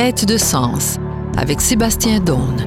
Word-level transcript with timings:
Quête 0.00 0.26
de 0.26 0.36
sens 0.36 0.96
avec 1.36 1.60
Sébastien 1.60 2.20
Daune. 2.20 2.64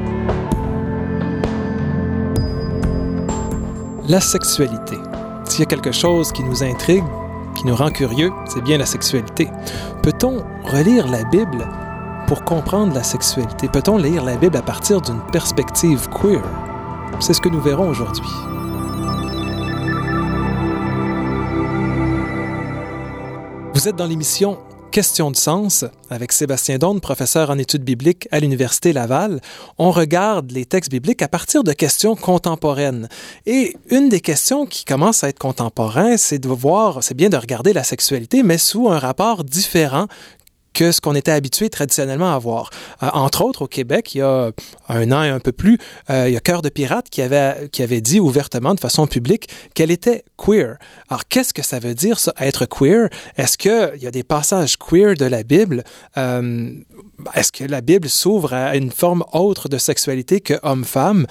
La 4.10 4.20
sexualité. 4.20 4.98
S'il 5.46 5.62
y 5.62 5.64
a 5.64 5.66
quelque 5.66 5.94
chose 5.94 6.34
qui 6.34 6.44
nous 6.44 6.62
intrigue, 6.62 7.06
qui 7.56 7.68
nous 7.68 7.76
rend 7.78 7.90
curieux, 7.90 8.32
c'est 8.48 8.62
bien 8.62 8.78
la 8.78 8.86
sexualité. 8.86 9.48
Peut-on 10.04 10.44
relire 10.66 11.08
la 11.08 11.24
Bible 11.24 11.66
pour 12.28 12.44
comprendre 12.44 12.94
la 12.94 13.04
sexualité? 13.04 13.70
Peut-on 13.70 13.96
lire 13.96 14.26
la 14.26 14.36
Bible 14.36 14.58
à 14.58 14.62
partir 14.62 15.00
d'une 15.00 15.22
perspective 15.32 16.10
queer? 16.10 16.44
C'est 17.22 17.32
ce 17.32 17.40
que 17.40 17.48
nous 17.48 17.62
verrons 17.62 17.88
aujourd'hui. 17.88 18.28
Vous 23.74 23.88
êtes 23.88 23.96
dans 23.96 24.08
l'émission 24.08 24.58
Question 24.92 25.32
de 25.32 25.38
sens 25.38 25.86
avec 26.10 26.34
Sébastien 26.34 26.78
Donne, 26.78 27.00
professeur 27.00 27.50
en 27.50 27.58
études 27.58 27.86
bibliques 27.86 28.28
à 28.30 28.42
l'Université 28.42 28.92
Laval. 28.92 29.40
On 29.78 29.90
regarde 29.90 30.52
les 30.52 30.66
textes 30.66 30.92
bibliques 30.92 31.22
à 31.22 31.30
partir 31.30 31.64
de 31.64 31.72
questions 31.72 32.18
contemporaines. 32.18 33.08
Et 33.46 33.78
une 33.90 34.10
des 34.10 34.20
questions 34.20 34.66
qui 34.66 34.84
commence 34.84 35.24
à 35.24 35.30
être 35.30 35.40
contemporaine, 35.40 36.18
c'est 36.18 36.40
de 36.40 36.50
voir, 36.50 37.02
c'est 37.06 37.14
bien 37.14 37.30
de 37.30 37.38
regarder 37.38 37.72
la 37.72 37.86
sexualité, 37.86 38.44
mais 38.44 38.58
sous 38.58 38.90
un 38.90 39.00
rapport 39.00 39.46
différent 39.46 40.08
que 40.74 40.92
ce 40.92 41.02
qu'on 41.02 41.16
était 41.16 41.32
habitué 41.32 41.70
traditionnellement 41.70 42.34
à 42.34 42.40
voir. 42.40 42.70
Euh, 43.04 43.10
entre 43.14 43.44
autres, 43.44 43.64
au 43.64 43.68
Québec, 43.68 44.16
il 44.16 44.20
y 44.20 44.22
a 44.22 44.52
un 44.90 45.12
an 45.12 45.24
et 45.24 45.30
un 45.30 45.40
peu 45.40 45.52
plus, 45.52 45.78
euh, 46.10 46.28
il 46.28 46.34
y 46.34 46.38
a 46.38 46.40
Cœur 46.40 46.62
de 46.62 46.70
Pirate 46.70 47.10
qui 47.10 47.22
avait, 47.22 47.70
qui 47.72 47.84
avait 47.84 48.02
dit 48.02 48.20
ouvertement, 48.20 48.74
de 48.74 48.80
façon 48.80 49.08
publique, 49.08 49.50
qu'elle 49.74 49.92
était 49.92 50.24
queer. 50.38 50.78
Alors, 51.10 51.28
qu'est-ce 51.28 51.54
que 51.54 51.64
ça 51.64 51.80
veut 51.80 51.96
dire, 51.96 52.20
ça, 52.20 52.34
être 52.40 52.66
queer? 52.66 53.10
Est-ce 53.38 53.58
qu'il 53.58 54.02
y 54.02 54.08
a 54.08 54.12
des 54.12 54.24
passages 54.24 54.78
queer 54.78 55.16
de 55.16 55.26
la 55.26 55.44
Bible? 55.44 55.84
Euh, 56.18 56.72
est-ce 57.36 57.52
que 57.52 57.64
la 57.64 57.82
Bible 57.82 58.10
s'ouvre 58.10 58.54
à 58.54 58.76
une 58.76 58.92
forme 58.92 59.24
autre 59.34 59.70
de 59.70 59.78
sexualité 59.78 60.42
que 60.42 60.56
homme-femme? 60.64 61.28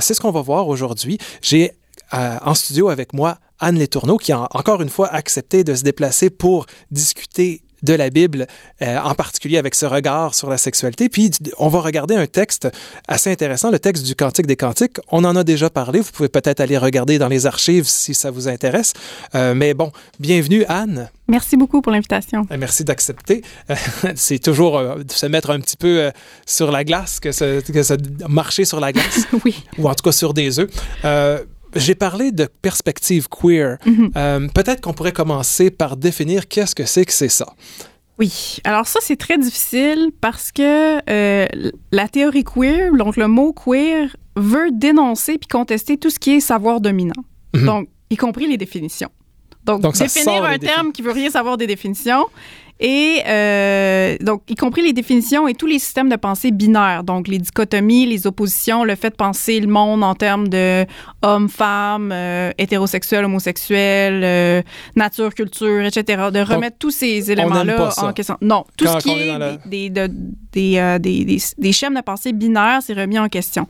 C'est 0.00 0.14
ce 0.14 0.20
qu'on 0.20 0.30
va 0.30 0.40
voir 0.40 0.68
aujourd'hui. 0.68 1.18
J'ai 1.42 1.72
en 2.12 2.54
studio 2.54 2.88
avec 2.88 3.12
moi 3.12 3.38
Anne 3.58 3.78
Letourneau, 3.78 4.16
qui 4.16 4.32
a 4.32 4.48
encore 4.52 4.82
une 4.82 4.88
fois 4.88 5.08
accepté 5.08 5.64
de 5.64 5.74
se 5.74 5.82
déplacer 5.82 6.30
pour 6.30 6.66
discuter 6.90 7.62
de 7.86 7.94
la 7.94 8.10
Bible, 8.10 8.46
euh, 8.82 8.98
en 8.98 9.14
particulier 9.14 9.56
avec 9.56 9.74
ce 9.74 9.86
regard 9.86 10.34
sur 10.34 10.50
la 10.50 10.58
sexualité. 10.58 11.08
Puis, 11.08 11.30
on 11.58 11.68
va 11.68 11.80
regarder 11.80 12.14
un 12.14 12.26
texte 12.26 12.68
assez 13.08 13.30
intéressant, 13.30 13.70
le 13.70 13.78
texte 13.78 14.04
du 14.04 14.14
Cantique 14.14 14.46
des 14.46 14.56
Cantiques. 14.56 14.98
On 15.10 15.24
en 15.24 15.34
a 15.36 15.44
déjà 15.44 15.70
parlé. 15.70 16.00
Vous 16.00 16.10
pouvez 16.12 16.28
peut-être 16.28 16.60
aller 16.60 16.76
regarder 16.76 17.18
dans 17.18 17.28
les 17.28 17.46
archives 17.46 17.86
si 17.86 18.12
ça 18.12 18.30
vous 18.30 18.48
intéresse. 18.48 18.92
Euh, 19.34 19.54
mais 19.54 19.72
bon, 19.72 19.92
bienvenue, 20.20 20.64
Anne. 20.68 21.08
Merci 21.28 21.56
beaucoup 21.56 21.80
pour 21.80 21.92
l'invitation. 21.92 22.46
Euh, 22.50 22.56
merci 22.58 22.84
d'accepter. 22.84 23.42
C'est 24.14 24.38
toujours 24.38 24.80
de 24.80 25.10
se 25.10 25.26
mettre 25.26 25.50
un 25.50 25.60
petit 25.60 25.76
peu 25.76 26.10
sur 26.44 26.70
la 26.70 26.84
glace 26.84 27.20
que 27.20 27.32
ça, 27.32 27.46
que 27.62 28.26
marcher 28.28 28.64
sur 28.64 28.80
la 28.80 28.92
glace. 28.92 29.26
oui. 29.44 29.64
Ou 29.78 29.88
en 29.88 29.94
tout 29.94 30.02
cas 30.02 30.12
sur 30.12 30.34
des 30.34 30.60
œufs. 30.60 30.70
J'ai 31.76 31.94
parlé 31.94 32.32
de 32.32 32.46
perspective 32.62 33.28
queer. 33.28 33.78
Mhm. 33.84 34.10
Euh, 34.16 34.48
Peut-être 34.54 34.80
qu'on 34.80 34.92
pourrait 34.92 35.12
commencer 35.12 35.70
par 35.70 35.96
définir 35.96 36.48
qu'est-ce 36.48 36.74
que 36.74 36.84
c'est 36.84 37.04
que 37.04 37.12
c'est 37.12 37.28
ça. 37.28 37.46
Oui, 38.18 38.58
alors 38.64 38.86
ça 38.86 38.98
c'est 39.02 39.16
très 39.16 39.36
difficile 39.36 40.10
parce 40.22 40.50
que 40.50 41.00
euh, 41.10 41.46
la 41.92 42.08
théorie 42.08 42.44
queer, 42.44 42.92
donc 42.96 43.16
le 43.16 43.28
mot 43.28 43.52
queer, 43.52 44.16
veut 44.36 44.70
dénoncer 44.72 45.36
puis 45.38 45.48
contester 45.48 45.98
tout 45.98 46.08
ce 46.08 46.18
qui 46.18 46.36
est 46.36 46.40
savoir 46.40 46.80
dominant. 46.80 47.24
Mhm. 47.54 47.66
Donc, 47.66 47.88
y 48.10 48.16
compris 48.16 48.46
les 48.46 48.56
définitions. 48.56 49.10
Donc, 49.64 49.80
Donc, 49.80 49.98
définir 49.98 50.44
un 50.44 50.58
terme 50.58 50.92
qui 50.92 51.02
veut 51.02 51.12
rien 51.12 51.28
savoir 51.28 51.56
des 51.56 51.66
définitions. 51.66 52.26
Et 52.78 53.22
euh, 53.26 54.16
donc, 54.20 54.42
y 54.48 54.54
compris 54.54 54.82
les 54.82 54.92
définitions 54.92 55.48
et 55.48 55.54
tous 55.54 55.66
les 55.66 55.78
systèmes 55.78 56.10
de 56.10 56.16
pensée 56.16 56.50
binaires, 56.50 57.04
donc 57.04 57.26
les 57.26 57.38
dichotomies, 57.38 58.04
les 58.06 58.26
oppositions, 58.26 58.84
le 58.84 58.94
fait 58.96 59.10
de 59.10 59.14
penser 59.16 59.58
le 59.60 59.66
monde 59.66 60.04
en 60.04 60.14
termes 60.14 60.48
de 60.48 60.84
homme, 61.22 61.48
femme, 61.48 62.10
euh, 62.12 62.50
hétérosexuel, 62.58 63.24
homosexuel, 63.24 64.20
euh, 64.22 64.62
nature, 64.94 65.32
culture, 65.34 65.84
etc. 65.86 66.24
De 66.30 66.40
remettre 66.40 66.76
tous 66.78 66.90
ces 66.90 67.30
éléments-là 67.32 67.76
en 68.08 68.12
question. 68.12 68.36
Non, 68.42 68.64
tout 68.76 68.84
Quand- 68.84 69.00
ce 69.00 69.04
qui 69.04 69.10
est 69.12 69.26
est 69.28 69.38
la- 69.38 69.56
des, 69.56 69.88
des, 69.88 70.08
de- 70.08 70.14
des, 70.52 70.78
euh, 70.78 70.98
des, 70.98 71.24
des, 71.24 71.38
des 71.56 71.72
schèmes 71.72 71.94
de 71.94 72.00
pensée 72.02 72.32
binaires, 72.34 72.80
c'est 72.82 72.92
remis 72.94 73.18
en 73.18 73.28
question. 73.28 73.66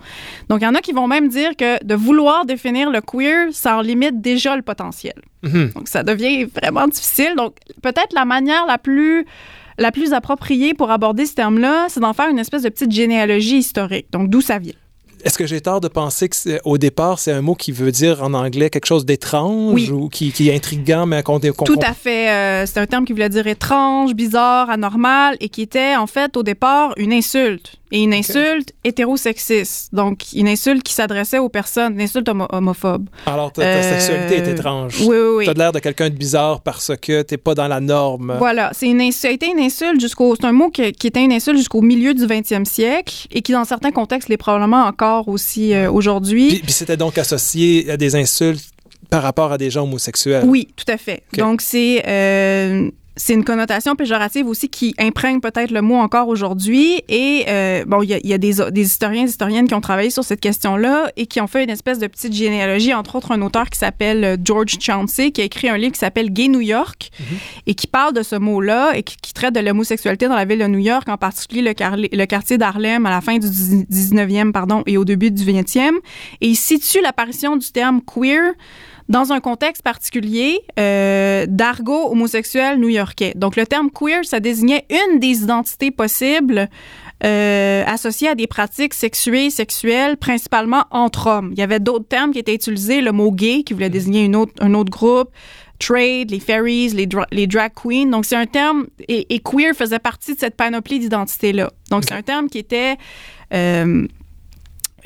Donc, 0.49 0.61
il 0.63 0.65
y 0.65 0.69
en 0.69 0.75
a 0.75 0.81
qui 0.81 0.93
vont 0.93 1.07
même 1.07 1.29
dire 1.29 1.57
que 1.57 1.83
de 1.85 1.95
vouloir 1.95 2.45
définir 2.45 2.91
le 2.91 3.01
queer, 3.01 3.49
ça 3.53 3.77
en 3.77 3.83
limite 3.83 4.21
déjà 4.21 4.57
le 4.57 4.63
potentiel. 4.63 5.15
Mhm. 5.47 5.71
Donc, 5.75 5.89
ça 5.89 6.03
devient 6.03 6.45
vraiment 6.45 6.87
difficile. 6.89 7.35
Donc, 7.37 7.57
peut-être 7.83 8.13
la 8.15 8.25
manière 8.25 8.67
la 8.67 8.79
plus, 8.79 9.27
la 9.79 9.93
plus 9.93 10.13
appropriée 10.13 10.75
pour 10.75 10.91
aborder 10.91 11.27
ce 11.27 11.35
terme-là, 11.35 11.87
c'est 11.89 12.01
d'en 12.01 12.13
faire 12.13 12.29
une 12.29 12.39
espèce 12.39 12.63
de 12.63 12.69
petite 12.69 12.93
généalogie 12.93 13.59
historique. 13.59 14.07
Donc, 14.13 14.31
d'où 14.31 14.41
ça 14.41 14.59
vient. 14.59 14.75
Est-ce 15.25 15.39
que 15.39 15.47
j'ai 15.47 15.61
tort 15.61 15.81
de 15.81 15.89
penser 15.89 16.29
que 16.29 16.37
c'est- 16.37 16.61
au 16.65 16.79
départ, 16.79 17.19
c'est 17.19 17.33
un 17.33 17.41
mot 17.43 17.55
qui 17.55 17.73
veut 17.73 17.91
dire 17.93 18.23
en 18.23 18.33
anglais 18.35 18.71
quelque 18.71 18.87
chose 18.87 19.05
d'étrange 19.05 19.75
Oui. 19.75 19.91
ou 19.91 20.09
qui, 20.09 20.31
qui 20.33 20.49
est 20.49 20.55
intriguant, 20.55 21.07
mais 21.07 21.23
qu'on 21.23 21.41
qu'on 21.41 21.65
Tout 21.65 21.75
comprend- 21.75 21.91
à 21.91 21.95
fait. 21.95 22.31
euh, 22.31 22.67
c'est 22.67 22.79
un 22.79 22.87
terme 22.87 23.05
qui 23.05 23.13
voulait 23.13 23.29
dire 23.29 23.47
étrange, 23.47 24.15
bizarre, 24.15 24.71
anormal 24.71 25.37
et 25.41 25.49
qui 25.49 25.63
était, 25.63 25.97
en 25.97 26.07
fait, 26.07 26.37
au 26.37 26.43
départ, 26.43 26.93
une 26.97 27.13
insulte. 27.13 27.77
Et 27.93 28.03
une 28.03 28.15
insulte 28.15 28.73
hétérosexiste. 28.83 29.95
Donc, 29.95 30.25
une 30.35 30.49
insulte 30.49 30.83
qui 30.83 30.93
s'adressait 30.93 31.39
aux 31.39 31.49
personnes, 31.49 31.95
une 31.95 32.01
insulte 32.01 32.29
homo- 32.29 32.49
homophobe. 32.51 33.09
Alors, 33.27 33.53
ta, 33.53 33.63
ta 33.63 33.69
Euh, 33.69 33.83
sexualité 33.99 34.37
est 34.39 34.53
étrange. 34.53 34.97
Oui, 35.03 35.07
oui, 35.17 35.35
oui. 35.39 35.47
T'as 35.47 35.53
l'air 35.55 35.71
de 35.71 35.79
quelqu'un 35.79 36.11
de 36.11 36.15
bizarre 36.17 36.63
parce 36.63 36.91
que 37.01 37.23
t'es 37.23 37.37
pas 37.37 37.55
dans 37.55 37.69
la 37.69 37.79
norme. 37.79 38.35
Voilà, 38.39 38.71
c'est 38.75 38.87
une, 38.89 39.13
ça 39.13 39.29
a 39.29 39.31
été 39.31 39.47
une 39.47 39.61
insulte 39.61 40.01
jusqu'au, 40.01 40.35
c'est 40.35 40.47
un 40.47 40.53
mot 40.53 40.69
qui, 40.71 40.91
qui 40.93 41.07
était 41.07 41.23
une 41.23 41.33
insulte 41.33 41.59
jusqu'au 41.59 41.81
milieu 41.81 42.13
du 42.13 42.27
20e 42.27 42.65
siècle 42.65 43.29
et 43.31 43.41
qui, 43.41 43.53
dans 43.53 43.65
certains 43.65 43.93
contextes, 43.93 44.29
l'est 44.29 44.37
probablement 44.37 44.83
encore 44.85 45.16
aussi 45.25 45.75
euh, 45.75 45.91
aujourd'hui. 45.91 46.49
Puis, 46.49 46.59
puis 46.61 46.73
c'était 46.73 46.97
donc 46.97 47.19
associé 47.19 47.91
à 47.91 47.97
des 47.97 48.15
insultes 48.17 48.65
par 49.11 49.23
rapport 49.23 49.53
à 49.53 49.59
des 49.59 49.71
gens 49.71 49.85
homosexuels. 49.85 50.45
Oui, 50.47 50.69
tout 50.77 50.91
à 50.91 50.97
fait. 50.97 51.23
Donc, 51.37 51.61
c'est 51.61 52.03
euh, 52.07 52.91
c'est 53.17 53.33
une 53.33 53.45
connotation 53.45 53.97
péjorative 53.97 54.47
aussi 54.47 54.69
qui 54.69 54.95
imprègne 54.99 55.41
peut-être 55.41 55.71
le 55.71 55.81
mot 55.81 55.97
encore 55.97 56.29
aujourd'hui. 56.29 57.03
Et 57.09 57.45
euh, 57.49 57.85
bon, 57.87 58.03
il 58.03 58.11
y 58.11 58.15
a, 58.15 58.19
il 58.23 58.29
y 58.29 58.35
a 58.35 58.39
des, 58.39 58.57
des 58.71 58.83
historiens 58.83 59.23
et 59.23 59.29
historiennes 59.29 59.67
qui 59.67 59.75
ont 59.75 59.81
travaillé 59.81 60.11
sur 60.11 60.23
cette 60.23 60.41
question-là 60.41 61.11
et 61.17 61.27
qui 61.27 61.41
ont 61.41 61.47
fait 61.47 61.65
une 61.65 61.71
espèce 61.71 61.99
de 61.99 62.07
petite 62.07 62.35
généalogie, 62.35 62.93
entre 62.93 63.17
autres 63.17 63.33
un 63.33 63.41
auteur 63.41 63.71
qui 63.71 63.79
s'appelle 63.79 64.25
euh, 64.25 64.37
George 64.43 64.77
Chauncey, 64.81 65.31
qui 65.31 65.41
a 65.41 65.45
écrit 65.45 65.71
un 65.71 65.79
livre 65.79 65.93
qui 65.93 65.99
s'appelle 65.99 66.31
Gay 66.31 66.49
New 66.49 66.61
York 66.61 67.11
et 67.67 67.75
qui 67.75 67.87
parle 67.87 68.13
de 68.13 68.23
ce 68.23 68.37
mot-là 68.37 68.93
et 68.95 69.03
qui, 69.03 69.17
qui 69.17 69.33
traite 69.33 69.55
de 69.55 69.61
l'homosexualité 69.61 70.29
dans 70.29 70.37
la 70.37 70.45
ville 70.45 70.59
de 70.59 70.67
New 70.67 70.79
York, 70.79 71.09
en 71.09 71.17
particulier 71.17 71.63
le, 71.63 72.17
le 72.17 72.27
quartier 72.27 72.59
d'Harlem 72.59 73.07
à 73.07 73.11
la 73.11 73.23
fin 73.23 73.39
du 73.39 73.47
19e 73.47 74.53
pardon, 74.53 74.83
et 74.87 74.99
au 74.99 75.07
début 75.07 75.31
du 75.31 75.43
20e. 75.43 75.93
Et 76.43 76.49
il 76.49 76.57
situe 76.57 77.01
l'apparition 77.01 77.57
du 77.57 77.71
terme 77.73 78.03
queer 78.03 78.53
dans 79.09 79.33
un 79.33 79.41
contexte 79.41 79.83
particulier 79.83 80.61
euh, 80.79 81.47
d'argot 81.49 82.11
homosexuel 82.11 82.79
new-yorkais. 82.79 83.33
Donc, 83.37 83.57
le 83.57 83.65
terme 83.65 83.91
queer, 83.91 84.25
ça 84.25 84.41
désignait 84.41 84.85
une 84.91 85.21
des 85.21 85.43
identités 85.43 85.91
possibles 85.91 86.69
euh, 87.25 87.85
associées 87.87 88.29
à 88.29 88.35
des 88.35 88.47
pratiques 88.47 88.95
sexuées, 88.95 89.51
sexuelles, 89.51 90.17
principalement 90.17 90.85
entre 90.91 91.29
hommes. 91.29 91.51
Il 91.53 91.59
y 91.59 91.63
avait 91.63 91.81
d'autres 91.81 92.09
termes 92.09 92.33
qui 92.33 92.41
étaient 92.41 92.55
utilisés, 92.55 93.01
le 93.01 93.13
mot 93.13 93.31
gay, 93.31 93.63
qui 93.63 93.75
voulait 93.75 93.91
désigner 93.91 94.25
une 94.25 94.37
autre, 94.37 94.53
un 94.61 94.75
autre 94.75 94.91
groupe, 94.91 95.31
trade, 95.79 96.31
les 96.31 96.41
fairies, 96.41 96.89
les, 96.89 97.07
dra- 97.07 97.29
les 97.31 97.47
drag 97.47 97.73
queens. 97.75 98.11
Donc, 98.11 98.25
c'est 98.25 98.37
un 98.37 98.47
terme, 98.47 98.87
et, 99.09 99.35
et 99.35 99.39
queer 99.39 99.75
faisait 99.75 99.99
partie 100.01 100.35
de 100.35 100.41
cette 100.41 100.57
panoplie 100.57 100.99
d'identités-là. 100.99 101.71
Donc, 101.91 102.05
c'est 102.05 102.15
un 102.15 102.23
terme 102.23 102.49
qui 102.49 102.59
était... 102.59 102.97
euh, 103.55 104.07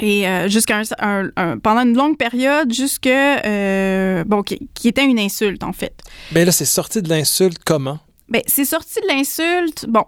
et 0.00 0.26
euh, 0.28 0.48
jusqu'à 0.48 0.78
un, 0.78 0.82
un- 1.00 1.30
un- 1.36 1.58
pendant 1.58 1.82
une 1.82 1.96
longue 1.96 2.16
période, 2.16 2.72
jusque 2.72 3.06
euh, 3.06 4.24
bon, 4.24 4.42
qui, 4.42 4.68
qui 4.74 4.88
était 4.88 5.04
une 5.04 5.18
insulte 5.18 5.62
en 5.62 5.72
fait. 5.72 5.94
Mais 6.32 6.44
là, 6.44 6.52
c'est 6.52 6.64
sorti 6.64 7.02
de 7.02 7.08
l'insulte 7.08 7.58
comment? 7.64 7.98
Ben, 8.28 8.42
c'est 8.46 8.64
sorti 8.64 9.00
de 9.00 9.08
l'insulte. 9.08 9.86
Bon, 9.88 10.04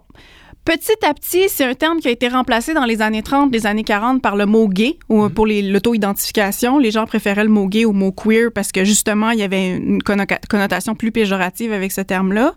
petit 0.65 1.05
à 1.05 1.13
petit, 1.13 1.49
c'est 1.49 1.65
un 1.65 1.73
terme 1.73 1.99
qui 1.99 2.07
a 2.07 2.11
été 2.11 2.27
remplacé 2.27 2.73
dans 2.73 2.85
les 2.85 3.01
années 3.01 3.21
30, 3.23 3.51
les 3.51 3.65
années 3.65 3.83
40 3.83 4.21
par 4.21 4.35
le 4.35 4.45
mot 4.45 4.67
gay 4.67 4.97
ou 5.09 5.27
pour 5.29 5.45
les- 5.45 5.61
l'auto-identification. 5.61 6.77
Les 6.79 6.91
gens 6.91 7.05
préféraient 7.05 7.43
le 7.43 7.49
mot 7.49 7.67
gay 7.67 7.85
au 7.85 7.91
mot 7.91 8.11
queer 8.11 8.49
parce 8.53 8.71
que 8.71 8.83
justement, 8.83 9.31
il 9.31 9.39
y 9.39 9.43
avait 9.43 9.77
une 9.77 10.01
connotation 10.01 10.95
plus 10.95 11.11
péjorative 11.11 11.73
avec 11.73 11.91
ce 11.91 12.01
terme-là. 12.01 12.53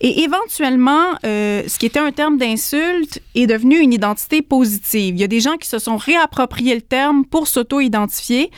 Et 0.00 0.22
éventuellement, 0.22 1.04
euh, 1.24 1.62
ce 1.66 1.78
qui 1.78 1.86
était 1.86 1.98
un 2.00 2.12
terme 2.12 2.38
d'insulte 2.38 3.20
est 3.34 3.46
devenu 3.46 3.78
une 3.78 3.92
identité 3.92 4.42
positive. 4.42 5.14
Il 5.16 5.20
y 5.20 5.24
a 5.24 5.28
des 5.28 5.40
gens 5.40 5.56
qui 5.56 5.68
se 5.68 5.78
sont 5.78 5.96
réappropriés 5.96 6.74
le 6.74 6.82
terme 6.82 7.24
pour 7.24 7.46
s'auto-identifier 7.48 8.50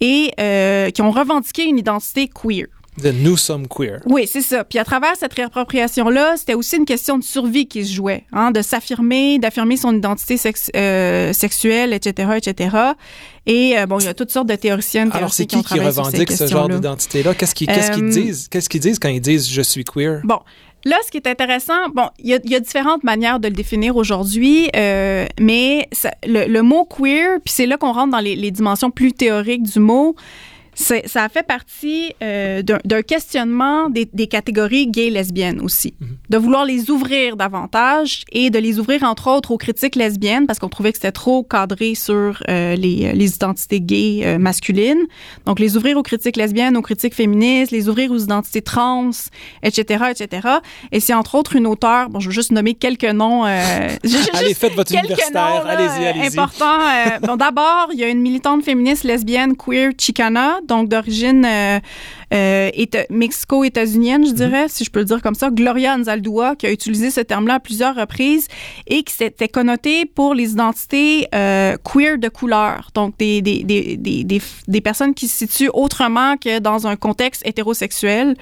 et 0.00 0.30
euh, 0.40 0.90
qui 0.90 1.02
ont 1.02 1.10
revendiqué 1.10 1.64
une 1.66 1.78
identité 1.78 2.28
queer. 2.28 2.66
De 3.00 3.12
nous 3.12 3.36
sommes 3.36 3.66
queer. 3.66 4.00
Oui, 4.06 4.26
c'est 4.30 4.40
ça. 4.42 4.64
Puis 4.64 4.78
à 4.78 4.84
travers 4.84 5.16
cette 5.18 5.32
réappropriation-là, 5.32 6.34
c'était 6.36 6.54
aussi 6.54 6.76
une 6.76 6.84
question 6.84 7.18
de 7.18 7.24
survie 7.24 7.66
qui 7.66 7.84
se 7.84 7.92
jouait, 7.94 8.24
hein, 8.32 8.50
de 8.50 8.62
s'affirmer, 8.62 9.38
d'affirmer 9.38 9.76
son 9.76 9.96
identité 9.96 10.36
sex- 10.36 10.70
euh, 10.76 11.32
sexuelle, 11.32 11.92
etc., 11.92 12.32
etc. 12.36 12.76
Et 13.46 13.78
euh, 13.78 13.86
bon, 13.86 13.98
il 13.98 14.04
y 14.04 14.08
a 14.08 14.14
toutes 14.14 14.30
sortes 14.30 14.48
de 14.48 14.54
théoriciennes, 14.56 15.10
Alors, 15.12 15.32
c'est 15.32 15.46
qui 15.46 15.62
qui 15.62 15.80
revendique 15.80 16.30
ce 16.32 16.46
genre 16.46 16.68
d'identité-là? 16.68 17.34
Qu'est-ce 17.34 17.54
qu'ils 17.54 17.70
Euh, 17.70 18.10
disent? 18.10 18.48
Qu'est-ce 18.48 18.68
qu'ils 18.68 18.80
disent 18.80 18.98
quand 18.98 19.08
ils 19.08 19.20
disent 19.20 19.48
je 19.50 19.62
suis 19.62 19.84
queer? 19.84 20.20
Bon, 20.24 20.38
Là, 20.86 20.96
ce 21.04 21.10
qui 21.10 21.18
est 21.18 21.26
intéressant, 21.26 21.90
bon, 21.94 22.08
il 22.18 22.28
y, 22.28 22.48
y, 22.50 22.54
a 22.54 22.60
différentes 22.60 23.04
manières 23.04 23.38
de 23.38 23.48
le 23.48 23.54
définir 23.54 23.96
aujourd'hui, 23.96 24.70
euh, 24.74 25.26
mais 25.38 25.86
ça, 25.92 26.10
le, 26.26 26.46
le, 26.46 26.62
mot 26.62 26.86
queer, 26.86 27.38
puis 27.44 27.52
c'est 27.52 27.66
là 27.66 27.76
qu'on 27.76 27.92
rentre 27.92 28.12
dans 28.12 28.18
les, 28.20 28.34
les, 28.34 28.50
dimensions 28.50 28.90
plus 28.90 29.12
théoriques 29.12 29.62
du 29.64 29.78
mot 29.78 30.16
ça 30.74 31.24
a 31.24 31.28
fait 31.28 31.42
partie 31.42 32.12
euh, 32.22 32.62
d'un 32.62 33.02
questionnement 33.02 33.90
des, 33.90 34.08
des, 34.12 34.26
catégories 34.26 34.86
gays 34.86 35.10
lesbiennes 35.10 35.60
aussi, 35.60 35.94
mm 36.00 36.06
-hmm. 36.06 36.30
de 36.30 36.38
vouloir 36.38 36.64
les 36.64 36.90
ouvrir 36.90 37.36
davantage 37.36 38.24
et 38.32 38.50
de 38.50 38.58
les 38.58 38.78
ouvrir 38.78 39.02
entre 39.02 39.28
autres 39.28 39.50
aux 39.50 39.58
critiques 39.58 39.96
lesbiennes 39.96 40.46
parce 40.46 40.58
qu'on 40.58 40.68
trouvait 40.68 40.92
que 40.92 40.98
c'était 40.98 41.18
trop 41.24 41.42
cadré 41.42 41.94
sur 41.94 42.42
euh, 42.48 42.76
les, 42.76 43.12
les, 43.20 43.30
identités 43.34 43.80
gays 43.80 44.20
euh, 44.24 44.38
masculines. 44.38 45.04
Donc 45.46 45.58
les 45.58 45.76
ouvrir 45.76 45.96
aux 45.96 46.02
critiques 46.02 46.36
lesbiennes, 46.36 46.76
aux 46.76 46.82
critiques 46.82 47.14
féministes, 47.14 47.72
les 47.72 47.88
ouvrir 47.88 48.10
aux 48.12 48.18
identités 48.28 48.62
trans, 48.62 49.10
etc., 49.62 49.80
etc. 50.12 50.48
Et 50.92 51.00
c'est 51.00 51.14
entre 51.14 51.34
autres 51.38 51.54
une 51.56 51.66
auteure, 51.66 52.08
bon, 52.10 52.20
je 52.20 52.26
veux 52.28 52.34
juste 52.40 52.52
nommer 52.52 52.74
quelques 52.74 53.12
noms. 53.22 53.44
allez, 54.38 54.54
faites 54.54 54.74
votre 54.74 54.92
universitaire, 54.92 55.62
allez-y, 55.66 56.06
allez-y. 56.10 56.38
Important. 56.38 56.78
bon, 57.26 57.36
d'abord, 57.36 57.86
il 57.92 57.98
y 58.02 58.04
a 58.04 58.08
une 58.08 58.22
militante 58.28 58.62
féministe 58.64 59.04
lesbienne 59.04 59.52
queer 59.56 59.90
Chicana 59.98 60.59
donc 60.66 60.88
d'origine 60.88 61.44
euh, 61.44 61.78
euh, 62.32 62.70
mexico-états-unienne, 63.10 64.26
je 64.26 64.32
dirais, 64.32 64.66
mm-hmm. 64.66 64.72
si 64.72 64.84
je 64.84 64.90
peux 64.90 65.00
le 65.00 65.04
dire 65.04 65.22
comme 65.22 65.34
ça, 65.34 65.50
Gloria 65.50 65.94
Anzaldúa, 65.94 66.56
qui 66.56 66.66
a 66.66 66.72
utilisé 66.72 67.10
ce 67.10 67.20
terme-là 67.20 67.54
à 67.54 67.60
plusieurs 67.60 67.94
reprises 67.94 68.48
et 68.86 69.02
qui 69.02 69.12
s'était 69.12 69.48
connotée 69.48 70.06
pour 70.06 70.34
les 70.34 70.52
identités 70.52 71.26
euh, 71.34 71.76
queer 71.84 72.18
de 72.18 72.28
couleur, 72.28 72.90
donc 72.94 73.16
des, 73.18 73.42
des, 73.42 73.64
des, 73.64 73.96
des, 73.96 74.42
des 74.68 74.80
personnes 74.80 75.14
qui 75.14 75.28
se 75.28 75.38
situent 75.38 75.70
autrement 75.72 76.36
que 76.36 76.58
dans 76.58 76.86
un 76.86 76.96
contexte 76.96 77.46
hétérosexuel. 77.46 78.36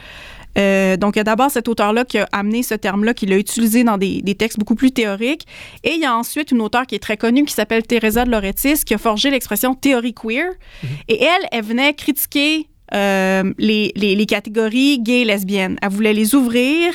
Euh, 0.56 0.96
donc, 0.96 1.16
il 1.16 1.18
y 1.18 1.20
a 1.20 1.24
d'abord 1.24 1.50
cet 1.50 1.68
auteur-là 1.68 2.04
qui 2.04 2.18
a 2.18 2.28
amené 2.32 2.62
ce 2.62 2.74
terme-là, 2.74 3.14
qui 3.14 3.26
l'a 3.26 3.36
utilisé 3.36 3.84
dans 3.84 3.98
des, 3.98 4.22
des, 4.22 4.34
textes 4.34 4.58
beaucoup 4.58 4.74
plus 4.74 4.92
théoriques. 4.92 5.46
Et 5.84 5.92
il 5.94 6.00
y 6.00 6.06
a 6.06 6.16
ensuite 6.16 6.50
une 6.50 6.60
auteure 6.60 6.86
qui 6.86 6.94
est 6.94 7.00
très 7.00 7.16
connue, 7.16 7.44
qui 7.44 7.54
s'appelle 7.54 7.82
Teresa 7.82 8.24
de 8.24 8.30
Lauretis, 8.30 8.84
qui 8.84 8.94
a 8.94 8.98
forgé 8.98 9.30
l'expression 9.30 9.74
théorie 9.74 10.14
queer. 10.14 10.50
Mm-hmm. 10.50 10.86
Et 11.08 11.22
elle, 11.22 11.48
elle 11.52 11.64
venait 11.64 11.94
critiquer 11.94 12.68
euh, 12.94 13.52
les, 13.58 13.92
les, 13.96 14.14
les, 14.14 14.26
catégories 14.26 14.98
gays 15.00 15.20
et 15.20 15.24
lesbiennes. 15.24 15.76
Elle 15.82 15.90
voulait 15.90 16.14
les 16.14 16.34
ouvrir. 16.34 16.94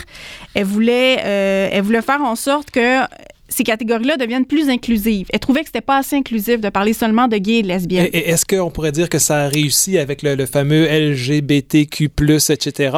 Elle 0.55 0.65
voulait, 0.65 1.19
euh, 1.23 1.69
elle 1.71 1.83
voulait 1.83 2.01
faire 2.01 2.21
en 2.21 2.35
sorte 2.35 2.71
que 2.71 3.01
ces 3.47 3.63
catégories-là 3.63 4.17
deviennent 4.17 4.45
plus 4.45 4.69
inclusives. 4.69 5.27
Elle 5.31 5.39
trouvait 5.39 5.61
que 5.61 5.67
c'était 5.67 5.81
pas 5.81 5.97
assez 5.97 6.15
inclusif 6.15 6.59
de 6.59 6.69
parler 6.69 6.93
seulement 6.93 7.27
de 7.27 7.37
gays 7.37 7.59
et 7.59 7.61
de 7.61 7.67
lesbiennes. 7.67 8.09
Est-ce 8.11 8.45
qu'on 8.45 8.71
pourrait 8.71 8.91
dire 8.91 9.09
que 9.09 9.19
ça 9.19 9.43
a 9.43 9.47
réussi 9.47 9.99
avec 9.99 10.23
le, 10.23 10.33
le 10.33 10.45
fameux 10.47 10.87
LGBTQ+, 10.87 12.09
etc.? 12.49 12.97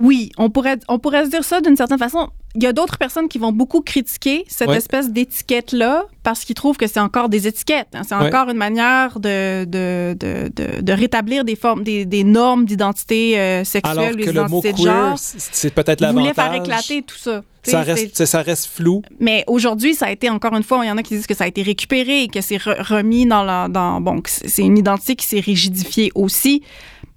Oui, 0.00 0.30
on 0.38 0.48
pourrait, 0.48 0.78
on 0.88 0.98
pourrait 0.98 1.26
se 1.26 1.30
dire 1.30 1.44
ça 1.44 1.60
d'une 1.60 1.76
certaine 1.76 1.98
façon. 1.98 2.30
Il 2.54 2.62
y 2.62 2.66
a 2.66 2.72
d'autres 2.72 2.98
personnes 2.98 3.28
qui 3.28 3.38
vont 3.38 3.52
beaucoup 3.52 3.80
critiquer 3.80 4.44
cette 4.48 4.68
ouais. 4.68 4.78
espèce 4.78 5.10
d'étiquette-là 5.10 6.06
parce 6.24 6.44
qu'ils 6.44 6.56
trouvent 6.56 6.76
que 6.76 6.88
c'est 6.88 6.98
encore 6.98 7.28
des 7.28 7.46
étiquettes. 7.46 7.88
Hein. 7.94 8.02
C'est 8.04 8.14
encore 8.14 8.48
une 8.48 8.56
manière 8.56 9.20
de, 9.20 9.64
de, 9.66 10.16
de, 10.18 10.80
de, 10.80 10.92
rétablir 10.92 11.44
des 11.44 11.54
formes, 11.54 11.84
des, 11.84 12.06
des 12.06 12.24
normes 12.24 12.64
d'identité 12.64 13.38
euh, 13.38 13.62
sexuelle, 13.62 13.98
Alors 13.98 14.16
des 14.16 14.24
que 14.24 14.30
identités 14.30 14.72
le 14.72 14.78
mot 14.78 14.82
de 14.82 14.88
genre. 14.88 15.18
C'est 15.18 15.72
peut-être 15.72 16.00
l'avantage. 16.00 16.22
voulait 16.22 16.34
faire 16.34 16.54
éclater 16.54 17.02
tout 17.02 17.18
ça. 17.18 17.42
Ça 17.62 17.82
reste, 17.82 18.24
ça 18.24 18.42
reste 18.42 18.66
flou. 18.66 19.02
Mais 19.18 19.44
aujourd'hui, 19.46 19.94
ça 19.94 20.06
a 20.06 20.10
été, 20.10 20.30
encore 20.30 20.56
une 20.56 20.62
fois, 20.62 20.80
il 20.82 20.88
y 20.88 20.90
en 20.90 20.96
a 20.96 21.02
qui 21.02 21.14
disent 21.14 21.26
que 21.26 21.36
ça 21.36 21.44
a 21.44 21.46
été 21.46 21.62
récupéré 21.62 22.22
et 22.22 22.28
que 22.28 22.40
c'est 22.40 22.56
re 22.56 22.74
remis 22.80 23.26
dans 23.26 23.44
la. 23.44 23.68
Dans, 23.68 24.00
bon, 24.00 24.22
c'est 24.24 24.62
une 24.62 24.78
identité 24.78 25.14
qui 25.14 25.26
s'est 25.26 25.40
rigidifiée 25.40 26.10
aussi. 26.14 26.62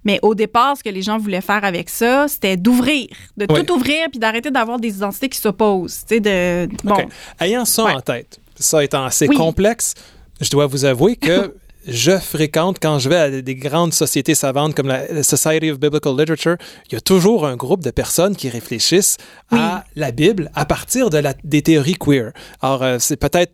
Mais 0.04 0.18
au 0.22 0.34
départ, 0.34 0.76
ce 0.76 0.82
que 0.82 0.90
les 0.90 1.02
gens 1.02 1.18
voulaient 1.18 1.40
faire 1.40 1.64
avec 1.64 1.88
ça, 1.88 2.26
c'était 2.28 2.56
d'ouvrir, 2.56 3.08
de 3.36 3.46
oui. 3.48 3.64
tout 3.64 3.74
ouvrir, 3.74 4.08
puis 4.10 4.18
d'arrêter 4.18 4.50
d'avoir 4.50 4.78
des 4.78 4.96
identités 4.96 5.28
qui 5.28 5.38
s'opposent. 5.38 6.04
De 6.06 6.68
bon. 6.82 6.94
Okay. 6.94 7.06
Ayant 7.40 7.64
ça 7.64 7.84
ouais. 7.84 7.94
en 7.94 8.00
tête, 8.00 8.38
ça 8.56 8.84
étant 8.84 9.04
assez 9.04 9.28
oui. 9.28 9.36
complexe, 9.36 9.94
je 10.40 10.50
dois 10.50 10.66
vous 10.66 10.84
avouer 10.84 11.16
que 11.16 11.54
je 11.86 12.18
fréquente 12.18 12.78
quand 12.80 12.98
je 12.98 13.08
vais 13.08 13.16
à 13.16 13.42
des 13.42 13.54
grandes 13.54 13.92
sociétés 13.92 14.34
savantes 14.34 14.74
comme 14.74 14.88
la 14.88 15.22
Society 15.22 15.70
of 15.70 15.78
Biblical 15.78 16.12
Literature, 16.16 16.56
il 16.90 16.94
y 16.94 16.96
a 16.96 17.00
toujours 17.00 17.46
un 17.46 17.56
groupe 17.56 17.82
de 17.82 17.90
personnes 17.90 18.36
qui 18.36 18.48
réfléchissent 18.48 19.16
oui. 19.52 19.58
à 19.58 19.84
la 19.96 20.10
Bible 20.10 20.50
à 20.54 20.64
partir 20.64 21.10
de 21.10 21.18
la, 21.18 21.34
des 21.44 21.62
théories 21.62 21.96
queer. 21.98 22.32
Alors, 22.62 22.82
euh, 22.82 22.96
c'est 22.98 23.16
peut-être 23.16 23.52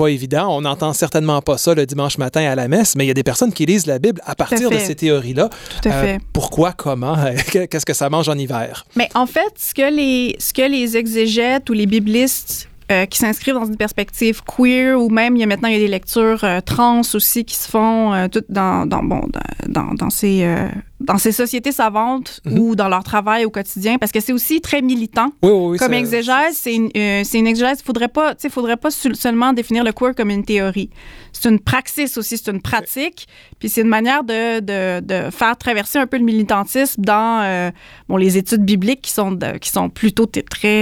pas 0.00 0.08
évident. 0.08 0.56
On 0.56 0.62
n'entend 0.62 0.92
certainement 0.94 1.42
pas 1.42 1.58
ça 1.58 1.74
le 1.74 1.84
dimanche 1.84 2.16
matin 2.16 2.40
à 2.42 2.54
la 2.54 2.68
messe, 2.68 2.96
mais 2.96 3.04
il 3.04 3.08
y 3.08 3.10
a 3.10 3.14
des 3.14 3.22
personnes 3.22 3.52
qui 3.52 3.66
lisent 3.66 3.86
la 3.86 3.98
Bible 3.98 4.20
à 4.24 4.34
partir 4.34 4.68
à 4.68 4.74
de 4.74 4.78
ces 4.78 4.94
théories-là. 4.94 5.50
Tout 5.82 5.88
à 5.88 5.92
fait. 5.92 6.14
Euh, 6.14 6.18
pourquoi, 6.32 6.72
comment, 6.72 7.16
qu'est-ce 7.52 7.84
que 7.84 7.92
ça 7.92 8.08
mange 8.08 8.28
en 8.28 8.38
hiver? 8.38 8.86
Mais 8.96 9.10
en 9.14 9.26
fait, 9.26 9.52
ce 9.58 9.74
que 9.74 9.94
les, 9.94 10.36
ce 10.38 10.54
que 10.54 10.62
les 10.62 10.96
exégètes 10.96 11.68
ou 11.68 11.74
les 11.74 11.86
biblistes 11.86 12.70
euh, 12.90 13.06
qui 13.06 13.18
s'inscrivent 13.18 13.54
dans 13.54 13.66
une 13.66 13.76
perspective 13.76 14.42
queer 14.42 15.00
ou 15.00 15.10
même 15.10 15.36
il 15.36 15.40
y 15.40 15.42
a 15.42 15.46
maintenant 15.46 15.68
il 15.68 15.74
y 15.74 15.76
a 15.76 15.80
des 15.80 15.88
lectures 15.88 16.42
euh, 16.44 16.60
trans 16.60 17.02
aussi 17.14 17.44
qui 17.44 17.54
se 17.54 17.68
font 17.68 18.12
euh, 18.12 18.26
toutes 18.26 18.50
dans, 18.50 18.84
dans 18.86 19.02
bon 19.02 19.22
dans, 19.68 19.94
dans 19.94 20.10
ces 20.10 20.42
euh, 20.42 20.66
dans 21.00 21.18
ces 21.18 21.32
sociétés 21.32 21.72
savantes 21.72 22.40
mm 22.44 22.50
-hmm. 22.50 22.58
ou 22.60 22.76
dans 22.76 22.88
leur 22.88 23.02
travail 23.02 23.44
au 23.44 23.50
quotidien 23.50 23.96
parce 23.98 24.12
que 24.12 24.20
c'est 24.20 24.32
aussi 24.32 24.60
très 24.60 24.82
militant. 24.82 25.30
Oui, 25.42 25.50
oui, 25.50 25.66
oui, 25.70 25.78
comme 25.78 25.94
exégèse 25.94 26.54
c'est 26.62 26.74
une, 26.74 26.90
euh, 26.96 27.40
une 27.40 27.46
exégèse. 27.52 27.82
Faudrait 27.82 28.12
pas 28.18 28.34
tu 28.34 28.42
sais 28.42 28.50
faudrait 28.50 28.80
pas 28.84 28.90
seulement 29.24 29.52
définir 29.60 29.82
le 29.88 29.92
queer 29.92 30.12
comme 30.18 30.30
une 30.38 30.44
théorie. 30.52 30.90
C'est 31.32 31.48
une 31.52 31.60
praxis 31.70 32.12
aussi 32.18 32.34
c'est 32.38 32.50
une 32.54 32.62
pratique. 32.70 33.20
Puis 33.58 33.68
c'est 33.72 33.82
une 33.86 33.94
manière 33.98 34.22
de, 34.32 34.42
de, 34.70 35.00
de 35.10 35.18
faire 35.30 35.56
traverser 35.64 35.98
un 36.04 36.08
peu 36.10 36.18
le 36.22 36.26
militantisme 36.32 37.00
dans 37.12 37.30
euh, 37.42 37.70
bon 38.08 38.16
les 38.24 38.32
études 38.40 38.64
bibliques 38.72 39.02
qui 39.06 39.12
sont 39.20 39.32
de, 39.42 39.50
qui 39.62 39.70
sont 39.76 39.88
plutôt 40.00 40.26
très 40.26 40.80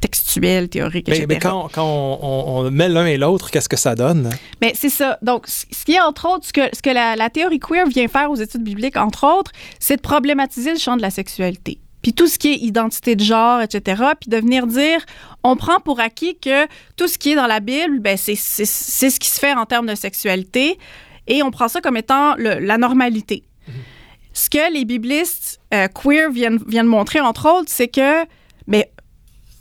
textuel, 0.00 0.68
théorique, 0.68 1.08
etc. 1.08 1.26
Mais, 1.28 1.38
quand, 1.38 1.68
quand 1.72 1.84
on, 1.84 2.18
on, 2.22 2.66
on 2.66 2.70
met 2.70 2.88
l'un 2.88 3.06
et 3.06 3.16
l'autre, 3.16 3.50
qu'est-ce 3.50 3.68
que 3.68 3.76
ça 3.76 3.94
donne? 3.94 4.30
Mais 4.60 4.72
c'est 4.74 4.88
ça. 4.88 5.18
Donc, 5.22 5.46
ce 5.46 5.84
qui 5.84 5.92
est, 5.92 6.00
entre 6.00 6.28
autres, 6.28 6.46
ce 6.46 6.52
que, 6.52 6.62
ce 6.72 6.82
que 6.82 6.90
la, 6.90 7.16
la 7.16 7.30
théorie 7.30 7.60
queer 7.60 7.86
vient 7.86 8.08
faire 8.08 8.30
aux 8.30 8.36
études 8.36 8.64
bibliques, 8.64 8.96
entre 8.96 9.24
autres, 9.26 9.52
c'est 9.78 9.96
de 9.96 10.02
problématiser 10.02 10.72
le 10.72 10.78
champ 10.78 10.96
de 10.96 11.02
la 11.02 11.10
sexualité 11.10 11.78
puis 12.02 12.14
tout 12.14 12.26
ce 12.26 12.38
qui 12.38 12.48
est 12.52 12.56
identité 12.56 13.14
de 13.14 13.22
genre, 13.22 13.60
etc., 13.60 14.02
puis 14.18 14.30
de 14.30 14.36
venir 14.38 14.66
dire, 14.66 15.04
on 15.42 15.56
prend 15.56 15.80
pour 15.80 16.00
acquis 16.00 16.38
que 16.38 16.66
tout 16.96 17.08
ce 17.08 17.18
qui 17.18 17.32
est 17.32 17.34
dans 17.34 17.46
la 17.46 17.60
Bible, 17.60 18.00
ben 18.00 18.16
c'est 18.16 18.34
ce 18.36 19.18
qui 19.18 19.28
se 19.28 19.38
fait 19.38 19.52
en 19.52 19.66
termes 19.66 19.86
de 19.86 19.94
sexualité, 19.94 20.78
et 21.26 21.42
on 21.42 21.50
prend 21.50 21.68
ça 21.68 21.80
comme 21.80 21.96
étant 21.96 22.34
le, 22.36 22.58
la 22.58 22.78
normalité. 22.78 23.44
Mm 23.68 23.72
-hmm. 23.72 23.74
Ce 24.32 24.48
que 24.48 24.72
les 24.72 24.84
biblistes 24.84 25.60
euh, 25.74 25.88
queer 25.88 26.30
viennent, 26.30 26.62
viennent 26.66 26.86
montrer, 26.86 27.20
entre 27.20 27.46
autres, 27.48 27.68
c'est 27.68 27.88
que, 27.88 28.24
mais 28.66 28.90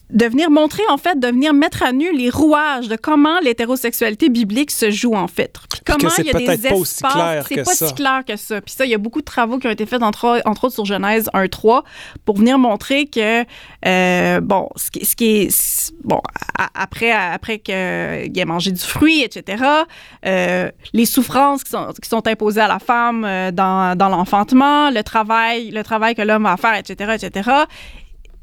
de 0.10 0.26
venir 0.26 0.50
montrer, 0.50 0.84
en 0.90 0.98
fait, 0.98 1.20
de 1.20 1.28
venir 1.28 1.54
mettre 1.54 1.84
à 1.84 1.92
nu 1.92 2.16
les 2.16 2.30
rouages 2.30 2.88
de 2.88 2.96
comment 2.96 3.40
l'hétérosexualité 3.42 4.30
biblique 4.30 4.72
se 4.72 4.90
joue, 4.90 5.14
en 5.14 5.28
fait. 5.28 5.54
Puis 5.70 5.82
comment 5.86 6.10
il 6.18 6.26
y 6.26 6.30
a 6.30 6.34
des 6.34 6.68
espaces. 6.68 7.46
C'est 7.48 7.64
pas 7.64 7.76
si 7.76 7.94
clair 7.94 8.24
que 8.28 8.36
ça. 8.36 8.60
Puis 8.62 8.74
ça, 8.74 8.86
il 8.86 8.92
y 8.92 8.96
a 8.96 8.98
beaucoup 8.98 9.20
de 9.20 9.26
travaux 9.26 9.60
qui 9.60 9.68
ont 9.68 9.72
été 9.72 9.86
faits, 9.86 10.02
entre, 10.02 10.42
entre 10.46 10.66
autres 10.66 10.74
sur 10.74 10.86
Genèse 10.86 11.30
1-3, 11.34 11.84
pour 12.26 12.38
venir 12.38 12.58
montrer 12.58 13.06
que, 13.06 13.46
euh, 13.86 14.42
bon, 14.42 14.70
ce 14.76 14.90
qui, 14.90 15.06
ce 15.06 15.16
qui 15.16 15.42
est, 15.42 15.94
bon, 16.04 16.22
après, 16.74 17.12
après 17.12 17.60
qu'il 17.60 17.76
ait 17.76 18.46
mangé 18.46 18.72
du 18.72 18.82
fruit, 18.82 19.22
etc., 19.22 19.64
euh, 20.26 20.72
les 20.94 21.06
souffrances 21.06 21.64
qui 21.64 21.72
sont, 21.72 21.94
qui 22.02 22.10
sont 22.10 22.28
imposées 22.28 22.62
à 22.62 22.68
la 22.68 22.80
femme 22.80 23.24
euh, 23.26 23.52
dans, 23.52 23.96
dans 23.96 24.10
l'enfantement, 24.10 24.90
le 24.90 25.04
travail, 25.04 25.70
le 25.70 25.84
travail 25.84 26.16
que 26.16 26.22
l'homme 26.24 26.44
va 26.44 26.58
faire, 26.58 26.76
etc., 26.76 27.16
etc., 27.22 27.50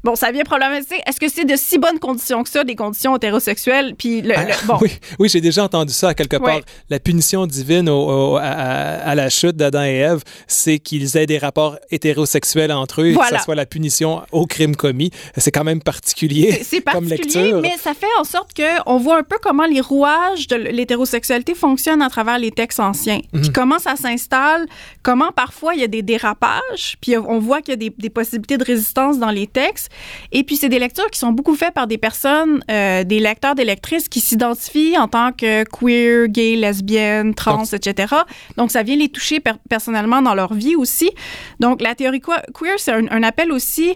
Bon, 0.07 0.15
ça 0.15 0.31
vient 0.31 0.45
problématiser. 0.45 1.01
Est-ce 1.05 1.19
que 1.19 1.27
c'est 1.27 1.43
de 1.43 1.57
si 1.57 1.77
bonnes 1.77 1.99
conditions 1.99 2.41
que 2.41 2.49
ça, 2.49 2.63
des 2.63 2.77
conditions 2.77 3.17
hétérosexuelles? 3.17 3.93
Puis 3.93 4.21
le, 4.21 4.35
ah, 4.37 4.45
le, 4.45 4.53
bon. 4.65 4.77
Oui, 4.81 4.91
oui 5.19 5.27
j'ai 5.27 5.41
déjà 5.41 5.65
entendu 5.65 5.91
ça 5.91 6.07
à 6.07 6.13
quelque 6.13 6.37
part. 6.37 6.55
Oui. 6.55 6.61
La 6.89 7.01
punition 7.01 7.45
divine 7.45 7.89
au, 7.89 8.35
au, 8.35 8.37
à, 8.37 8.43
à, 8.43 9.15
la 9.15 9.29
chute 9.29 9.57
d'Adam 9.57 9.83
et 9.83 9.97
Ève, 9.97 10.23
c'est 10.47 10.79
qu'ils 10.79 11.17
aient 11.17 11.25
des 11.25 11.37
rapports 11.37 11.77
hétérosexuels 11.91 12.71
entre 12.71 13.01
eux 13.01 13.11
voilà. 13.11 13.27
et 13.27 13.31
que 13.33 13.37
ça 13.37 13.43
soit 13.43 13.55
la 13.55 13.65
punition 13.65 14.21
au 14.31 14.45
crime 14.45 14.77
commis. 14.77 15.11
C'est 15.35 15.51
quand 15.51 15.65
même 15.65 15.81
particulier, 15.81 16.57
c'est 16.63 16.79
comme 16.85 17.09
particulier, 17.09 17.41
lecture. 17.41 17.59
Mais 17.61 17.75
ça 17.77 17.93
fait 17.93 18.07
en 18.17 18.23
sorte 18.23 18.51
qu'on 18.55 18.99
voit 18.99 19.17
un 19.17 19.23
peu 19.23 19.35
comment 19.41 19.65
les 19.65 19.81
rouages 19.81 20.47
de 20.47 20.55
l'hétérosexualité 20.55 21.53
fonctionnent 21.53 22.01
à 22.01 22.09
travers 22.09 22.39
les 22.39 22.51
textes 22.51 22.79
anciens. 22.79 23.17
Mm 23.17 23.39
-hmm. 23.39 23.41
Puis 23.41 23.51
comment 23.51 23.79
ça 23.79 23.97
s'installe, 23.97 24.67
comment 25.03 25.33
parfois 25.33 25.75
il 25.75 25.81
y 25.81 25.83
a 25.83 25.91
des 25.97 26.01
dérapages, 26.01 26.95
puis 27.01 27.17
on 27.17 27.39
voit 27.39 27.59
qu'il 27.61 27.73
y 27.73 27.77
a 27.79 27.89
des, 27.89 27.93
des 27.97 28.09
possibilités 28.09 28.57
de 28.57 28.63
résistance 28.63 29.19
dans 29.19 29.31
les 29.31 29.47
textes. 29.47 29.89
Et 30.31 30.43
puis, 30.43 30.55
c'est 30.57 30.69
des 30.69 30.79
lectures 30.79 31.09
qui 31.09 31.19
sont 31.19 31.31
beaucoup 31.31 31.55
faites 31.55 31.73
par 31.73 31.87
des 31.87 31.97
personnes, 31.97 32.63
euh, 32.69 33.03
des 33.03 33.19
lecteurs, 33.19 33.55
des 33.55 33.65
lectrices 33.65 34.09
qui 34.09 34.19
s'identifient 34.19 34.97
en 34.97 35.07
tant 35.07 35.31
que 35.31 35.63
queer, 35.63 36.27
gay, 36.27 36.55
lesbienne, 36.55 37.33
trans, 37.33 37.63
Donc, 37.63 37.73
etc. 37.73 38.15
Donc, 38.57 38.71
ça 38.71 38.83
vient 38.83 38.95
les 38.95 39.09
toucher 39.09 39.39
per 39.39 39.53
personnellement 39.69 40.21
dans 40.21 40.35
leur 40.35 40.53
vie 40.53 40.75
aussi. 40.75 41.11
Donc, 41.59 41.81
la 41.81 41.95
théorie 41.95 42.21
queer, 42.21 42.75
c'est 42.77 42.93
un, 42.93 43.07
un 43.09 43.23
appel 43.23 43.51
aussi 43.51 43.95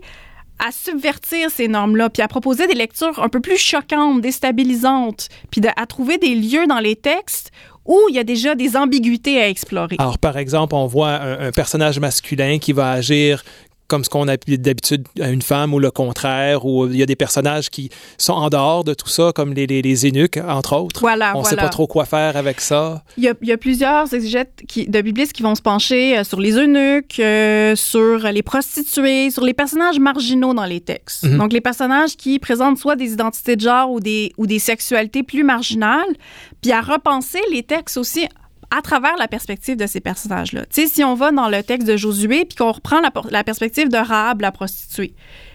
à 0.60 0.72
subvertir 0.72 1.50
ces 1.50 1.68
normes-là, 1.68 2.10
puis 2.10 2.22
à 2.22 2.28
proposer 2.28 2.68
des 2.68 2.76
lectures 2.76 3.22
un 3.22 3.30
peu 3.30 3.40
plus 3.40 3.58
choquantes, 3.58 4.22
déstabilisantes, 4.22 5.28
puis 5.50 5.60
de, 5.60 5.70
à 5.76 5.86
trouver 5.88 6.20
des 6.20 6.36
lieux 6.36 6.68
dans 6.68 6.80
les 6.80 6.96
textes 6.96 7.52
où 7.86 8.00
il 8.10 8.16
y 8.16 8.20
a 8.20 8.24
déjà 8.24 8.54
des 8.54 8.78
ambiguïtés 8.78 9.42
à 9.42 9.50
explorer. 9.50 9.96
Alors, 9.98 10.20
par 10.20 10.38
exemple, 10.38 10.76
on 10.76 10.86
voit 10.86 11.10
un, 11.10 11.48
un 11.48 11.52
personnage 11.52 12.00
masculin 12.00 12.60
qui 12.60 12.74
va 12.74 12.92
agir 12.92 13.44
comme 13.92 14.06
ce 14.06 14.10
qu'on 14.10 14.30
a 14.30 14.38
d'habitude 14.38 15.06
à 15.20 15.28
une 15.28 15.42
femme 15.42 15.74
ou 15.74 15.80
le 15.80 15.92
contraire, 15.92 16.66
ou 16.66 16.88
il 16.88 16.96
y 16.96 17.04
a 17.04 17.06
des 17.06 17.18
personnages 17.18 17.70
qui 17.70 17.90
sont 18.18 18.32
en 18.32 18.50
dehors 18.50 18.86
de 18.86 18.94
tout 18.94 19.10
ça, 19.10 19.34
comme 19.36 19.54
les, 19.54 19.68
les, 19.68 19.82
les 19.82 20.06
eunuques, 20.06 20.38
entre 20.38 20.78
autres. 20.78 21.02
Voilà, 21.02 21.34
on 21.36 21.40
ne 21.40 21.44
voilà. 21.44 21.50
sait 21.50 21.56
pas 21.58 21.68
trop 21.68 21.88
quoi 21.88 22.06
faire 22.06 22.38
avec 22.38 22.62
ça. 22.62 23.04
Il 23.18 23.26
y 23.26 23.28
a, 23.28 23.34
il 23.42 23.50
y 23.50 23.52
a 23.52 23.58
plusieurs 23.58 24.14
exégètes 24.14 24.64
qui, 24.66 24.88
de 24.88 25.02
biblistes 25.02 25.34
qui 25.34 25.44
vont 25.44 25.56
se 25.56 25.62
pencher 25.62 26.18
euh, 26.18 26.24
sur 26.24 26.40
les 26.40 26.54
eunuques, 26.54 27.20
euh, 27.20 27.76
sur 27.76 28.20
les 28.20 28.42
prostituées, 28.44 29.30
sur 29.30 29.44
les 29.44 29.54
personnages 29.54 30.00
marginaux 30.00 30.54
dans 30.54 30.64
les 30.64 30.80
textes. 30.80 31.26
Mhm. 31.26 31.38
Donc, 31.38 31.52
les 31.52 31.60
personnages 31.60 32.16
qui 32.16 32.40
présentent 32.40 32.78
soit 32.78 32.96
des 32.96 33.12
identités 33.12 33.58
de 33.58 33.62
genre 33.62 33.92
ou 33.92 34.00
des, 34.00 34.32
ou 34.38 34.48
des 34.48 34.60
sexualités 34.60 35.24
plus 35.24 35.44
marginales, 35.44 36.16
puis 36.62 36.72
à 36.72 36.80
repenser 36.80 37.42
les 37.52 37.64
textes 37.64 37.98
aussi 37.98 38.26
à 38.72 38.82
travers 38.82 39.18
la 39.18 39.28
perspective 39.28 39.76
de 39.76 39.86
ces 39.86 40.00
personnages-là. 40.00 40.62
Tu 40.66 40.82
sais, 40.82 40.88
si 40.88 41.04
on 41.04 41.14
va 41.14 41.32
dans 41.32 41.50
le 41.50 41.62
texte 41.62 41.88
de 41.88 41.98
Josué, 41.98 42.46
puis 42.46 42.56
qu'on 42.56 42.72
reprend 42.72 43.02
la, 43.02 43.44
perspective 43.44 43.90
de 43.90 43.98
Rahab, 43.98 44.42
la 44.42 44.52
prostituée, 44.52 45.14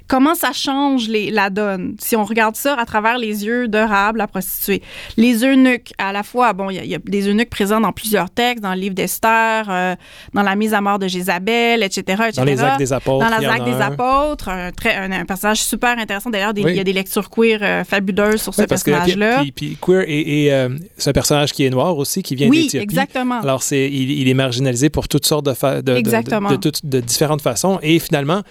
comment 0.09 0.35
ça 0.35 0.53
change 0.53 1.09
les, 1.09 1.31
la 1.31 1.51
donne? 1.51 1.97
Si 2.01 2.17
on 2.17 2.25
regarde 2.25 2.57
ça 2.57 2.75
à 2.79 2.85
travers 2.87 3.19
les 3.19 3.45
yeux 3.45 3.69
de 3.69 3.79
Rahab, 3.79 4.17
la 4.17 4.27
prostituée. 4.27 4.83
Les 5.17 5.45
eunuques, 5.45 5.93
à 5.99 6.13
la 6.13 6.23
fois, 6.23 6.53
bon, 6.53 6.71
il 6.71 6.77
y, 6.77 6.79
a- 6.79 6.85
il 6.85 6.91
y 6.91 6.95
a 6.95 6.99
des 6.99 7.29
eunuques 7.29 7.51
présents 7.51 7.81
dans 7.81 7.93
plusieurs 7.93 8.31
textes, 8.31 8.63
dans 8.63 8.75
le 8.75 8.81
livre 8.81 8.95
d'Esther, 8.95 9.67
euh, 9.69 9.95
dans 10.35 10.43
la 10.43 10.55
mise 10.57 10.75
à 10.75 10.81
mort 10.81 10.99
de 10.99 11.09
Jézabel, 11.09 11.83
etc., 11.83 12.01
etc. 12.29 12.33
Dans 12.37 12.45
les 12.45 12.63
actes 12.63 12.79
des 12.79 12.93
apôtres. 12.93 13.29
Dans 13.31 13.39
les 13.39 13.47
actes 13.47 13.65
des 13.65 13.71
un. 13.73 13.81
apôtres, 13.81 14.49
un, 14.49 14.71
très, 14.73 14.95
un, 14.97 15.11
un 15.13 15.25
personnage 15.25 15.63
super 15.63 15.99
intéressant. 15.99 16.31
D'ailleurs, 16.31 16.53
Oui. 16.57 16.65
il 16.69 16.77
y 16.77 16.81
a 16.81 16.85
des 16.85 16.93
lectures 16.93 17.29
queer 17.31 17.59
euh, 17.63 17.85
fabuleuses 17.85 18.43
sur 18.43 18.55
ce 18.55 18.63
Oui, 18.63 18.67
personnage-là. 18.67 19.41
puis- 19.43 19.53
puis 19.53 19.79
queer 19.81 20.05
et, 20.07 20.45
et, 20.45 20.53
euh, 20.53 20.69
c'est 20.97 21.11
un 21.11 21.13
personnage 21.13 21.53
qui 21.53 21.65
est 21.65 21.71
noir 21.71 21.97
aussi, 21.99 22.23
qui 22.23 22.35
vient 22.35 22.49
Oui, 22.49 22.63
d'Éthiopie. 22.65 22.83
exactement. 22.85 23.41
Alors 23.41 23.63
c'est 23.63 23.87
il, 23.91 24.11
il 24.11 24.29
est 24.29 24.35
marginalisé 24.35 24.91
pour 24.91 25.09
toutes 25.09 25.27
sortes 25.27 25.47
de 25.47 25.53
fa- 25.55 25.83
de, 25.83 25.93
de- 25.93 25.97
Exactement. 25.97 26.51
de, 26.51 26.57
de 26.57 26.61
toutes- 26.61 26.85
de 26.87 27.01
différentes 27.01 27.43
façons 27.43 27.79
et 27.83 27.99
finalement 27.99 28.43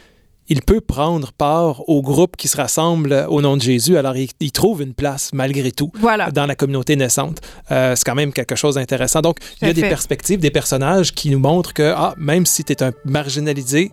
il 0.47 0.61
peut 0.61 0.81
prendre 0.81 1.31
part 1.31 1.87
au 1.89 2.01
groupe 2.01 2.35
qui 2.37 2.47
se 2.47 2.57
rassemble 2.57 3.25
au 3.29 3.41
nom 3.41 3.57
de 3.57 3.61
Jésus. 3.61 3.97
Alors 3.97 4.15
il, 4.15 4.29
il 4.39 4.51
trouve 4.51 4.81
une 4.81 4.93
place 4.93 5.31
malgré 5.33 5.71
tout 5.71 5.91
Voilà. 5.99 6.29
dans 6.31 6.45
la 6.45 6.55
communauté 6.55 6.95
naissante. 6.95 7.39
Euh, 7.71 7.95
c'est 7.95 8.03
quand 8.05 8.15
même 8.15 8.31
quelque 8.31 8.55
chose 8.55 8.75
d'intéressant. 8.75 9.21
Donc 9.21 9.37
il 9.61 9.67
y 9.67 9.71
a 9.71 9.73
des 9.73 9.81
perspectives, 9.81 10.39
des 10.39 10.51
personnages 10.51 11.13
qui 11.13 11.29
nous 11.31 11.39
montrent 11.39 11.73
que 11.73 11.93
ah 11.95 12.13
même 12.17 12.45
si 12.45 12.63
tu 12.63 12.73
es 12.73 12.83
un 12.83 12.91
marginalisé 13.05 13.91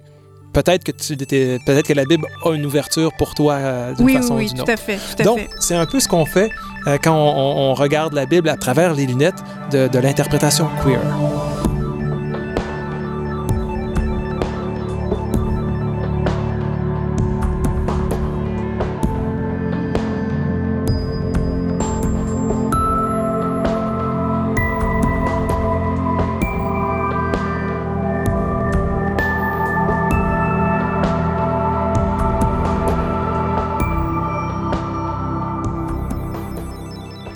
Peut-être 0.53 0.85
que, 0.85 0.93
tu, 0.93 1.17
peut-être 1.17 1.87
que 1.89 1.95
la 1.95 2.05
Bible 2.05 2.27
a 2.45 2.51
une 2.51 2.67
ouverture 2.67 3.11
pour 3.17 3.35
toi 3.35 3.55
euh, 3.55 3.95
d'une 3.95 4.05
Oui, 4.05 4.13
oui, 4.15 4.21
façon 4.21 4.37
oui, 4.37 4.45
ou 4.45 4.49
d'une 4.49 4.57
tout 4.59 4.63
autre. 4.65 4.73
à 4.73 4.77
fait. 4.77 4.97
Tout 4.99 5.23
à 5.23 5.25
Donc, 5.25 5.39
fait. 5.39 5.49
c'est 5.61 5.75
un 5.75 5.87
peu 5.87 5.99
ce 5.99 6.09
qu'on 6.09 6.27
fait 6.27 6.51
euh, 6.87 6.99
quand 7.03 7.15
on, 7.17 7.19
on- 7.39 7.71
on 7.71 7.75
regarde 7.75 8.13
la 8.13 8.27
Bible 8.27 8.51
à 8.51 8.57
travers 8.59 8.93
les 8.93 9.07
lunettes 9.07 9.43
de, 9.71 9.89
de 9.89 9.99
l'interprétation 9.99 10.69
queer. 10.85 11.01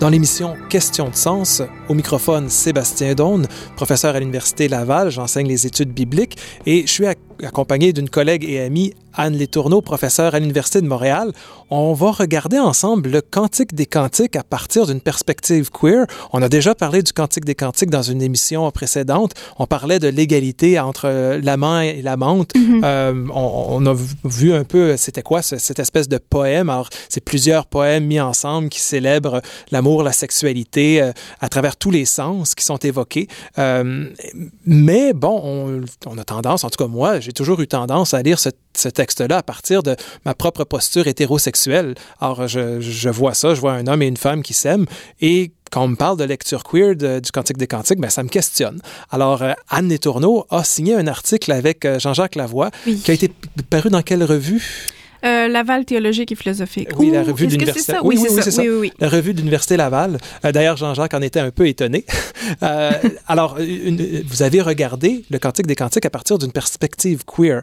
Dans 0.07 0.11
l'émission 0.11 0.55
Question 0.69 1.09
de 1.09 1.15
sens, 1.15 1.61
au 1.87 1.93
microphone 1.93 2.49
Sébastien 2.49 3.13
Daune, 3.15 3.47
professeur 3.77 4.15
à 4.15 4.19
l'Université 4.19 4.67
Laval, 4.67 5.09
j'enseigne 5.09 5.47
les 5.47 5.65
études 5.65 5.93
bibliques 5.93 6.37
et 6.65 6.81
je 6.85 6.91
suis 6.91 7.05
ac- 7.05 7.15
accompagné 7.41 7.93
d'une 7.93 8.09
collègue 8.09 8.43
et 8.43 8.59
amie, 8.59 8.93
Anne 9.13 9.33
Létourneau, 9.35 9.81
professeure 9.81 10.35
à 10.35 10.39
l'Université 10.39 10.81
de 10.81 10.87
Montréal. 10.87 11.31
On 11.71 11.93
va 11.93 12.11
regarder 12.11 12.59
ensemble 12.59 13.09
le 13.09 13.21
Cantique 13.21 13.73
des 13.73 13.85
Cantiques 13.87 14.35
à 14.35 14.43
partir 14.43 14.85
d'une 14.85 15.01
perspective 15.01 15.71
queer. 15.71 16.05
On 16.33 16.41
a 16.43 16.49
déjà 16.49 16.75
parlé 16.75 17.01
du 17.01 17.13
Cantique 17.13 17.45
des 17.45 17.55
Cantiques 17.55 17.89
dans 17.89 18.03
une 18.03 18.21
émission 18.21 18.69
précédente. 18.71 19.31
On 19.57 19.65
parlait 19.65 19.97
de 19.99 20.07
l'égalité 20.07 20.79
entre 20.79 21.05
euh, 21.05 21.39
l'amant 21.41 21.79
et 21.79 22.01
l'amante. 22.03 22.51
Euh, 22.83 23.25
on, 23.33 23.65
on 23.69 23.85
a 23.87 23.95
vu- 24.25 24.53
un 24.53 24.63
peu, 24.65 24.97
c'était 24.97 25.23
quoi 25.23 25.41
ce- 25.41 25.57
cette 25.57 25.79
espèce 25.79 26.07
de 26.09 26.17
poème? 26.19 26.69
Alors, 26.69 26.89
c'est 27.09 27.23
plusieurs 27.23 27.65
poèmes 27.65 28.05
mis 28.05 28.19
ensemble 28.19 28.69
qui 28.69 28.79
célèbrent 28.81 29.41
l'amour, 29.71 30.03
la 30.03 30.11
sexualité 30.11 30.56
euh, 31.01 31.11
à 31.41 31.49
travers 31.49 31.75
tous 31.75 31.91
les 31.91 32.05
sens 32.05 32.55
qui 32.55 32.63
sont 32.63 32.77
évoqués. 32.77 33.27
Euh, 33.57 34.09
mais 34.65 35.13
bon, 35.13 35.41
on, 35.43 35.81
on 36.05 36.17
a 36.17 36.23
tendance, 36.23 36.63
en 36.63 36.69
tout 36.69 36.83
cas 36.83 36.89
moi, 36.89 37.19
j'ai 37.19 37.33
toujours 37.33 37.59
eu 37.61 37.67
tendance 37.67 38.13
à 38.13 38.21
lire 38.21 38.39
ce, 38.39 38.49
ce 38.75 38.89
texte-là 38.89 39.37
à 39.37 39.43
partir 39.43 39.83
de 39.83 39.95
ma 40.25 40.33
propre 40.33 40.63
posture 40.63 41.07
hétérosexuelle. 41.07 41.95
Alors, 42.19 42.47
je, 42.47 42.79
je 42.81 43.09
vois 43.09 43.33
ça, 43.33 43.53
je 43.55 43.59
vois 43.61 43.73
un 43.73 43.87
homme 43.87 44.01
et 44.01 44.07
une 44.07 44.17
femme 44.17 44.41
qui 44.43 44.53
s'aiment 44.53 44.85
et 45.21 45.51
quand 45.69 45.83
on 45.83 45.89
me 45.89 45.95
parle 45.97 46.17
de 46.17 46.23
lecture 46.23 46.63
queer 46.63 46.95
de- 46.95 47.19
du 47.19 47.29
Cantique 47.31 47.57
des 47.57 47.67
Cantiques, 47.67 47.99
ben, 47.99 48.09
ça 48.09 48.23
me 48.23 48.29
questionne. 48.29 48.79
Alors, 49.11 49.41
euh, 49.41 49.51
Anne 49.69 49.89
Letourneau 49.89 50.45
a 50.49 50.63
signé 50.63 50.95
un 50.95 51.07
article 51.07 51.51
avec 51.51 51.85
Jean-Jacques 51.99 52.35
Lavoie 52.35 52.71
Oui. 52.85 52.95
qui 53.03 53.11
a 53.11 53.13
été 53.13 53.29
paru 53.69 53.89
dans 53.89 54.01
quelle 54.01 54.23
revue? 54.23 54.63
Euh, 55.25 55.47
Laval 55.47 55.85
théologique 55.85 56.31
et 56.31 56.35
philosophique. 56.35 56.89
Oui, 56.97 57.09
la 57.11 57.23
revue 57.23 57.47
ça? 57.81 57.99
Oui, 58.03 58.15
Oui, 58.17 58.23
oui, 58.23 58.35
oui, 58.35 58.41
c'est 58.43 58.51
ça. 58.51 58.61
Oui, 58.61 58.69
oui, 58.69 58.77
oui. 58.81 58.91
la 58.99 59.09
revue 59.09 59.33
de 59.33 59.39
l'Université 59.39 59.77
Laval. 59.77 60.17
Euh, 60.45 60.51
D'ailleurs, 60.51 60.77
Jean-Jacques 60.77 61.13
en 61.13 61.21
était 61.21 61.39
un 61.39 61.51
peu 61.51 61.67
étonné. 61.67 62.05
Euh, 62.63 62.91
alors, 63.27 63.57
une- 63.59 64.21
vous 64.25 64.41
avez 64.41 64.61
regardé 64.61 65.25
le 65.29 65.37
Cantique 65.37 65.67
des 65.67 65.75
Cantiques 65.75 66.05
à 66.05 66.09
partir 66.09 66.37
d'une 66.37 66.51
perspective 66.53 67.23
queer. 67.25 67.61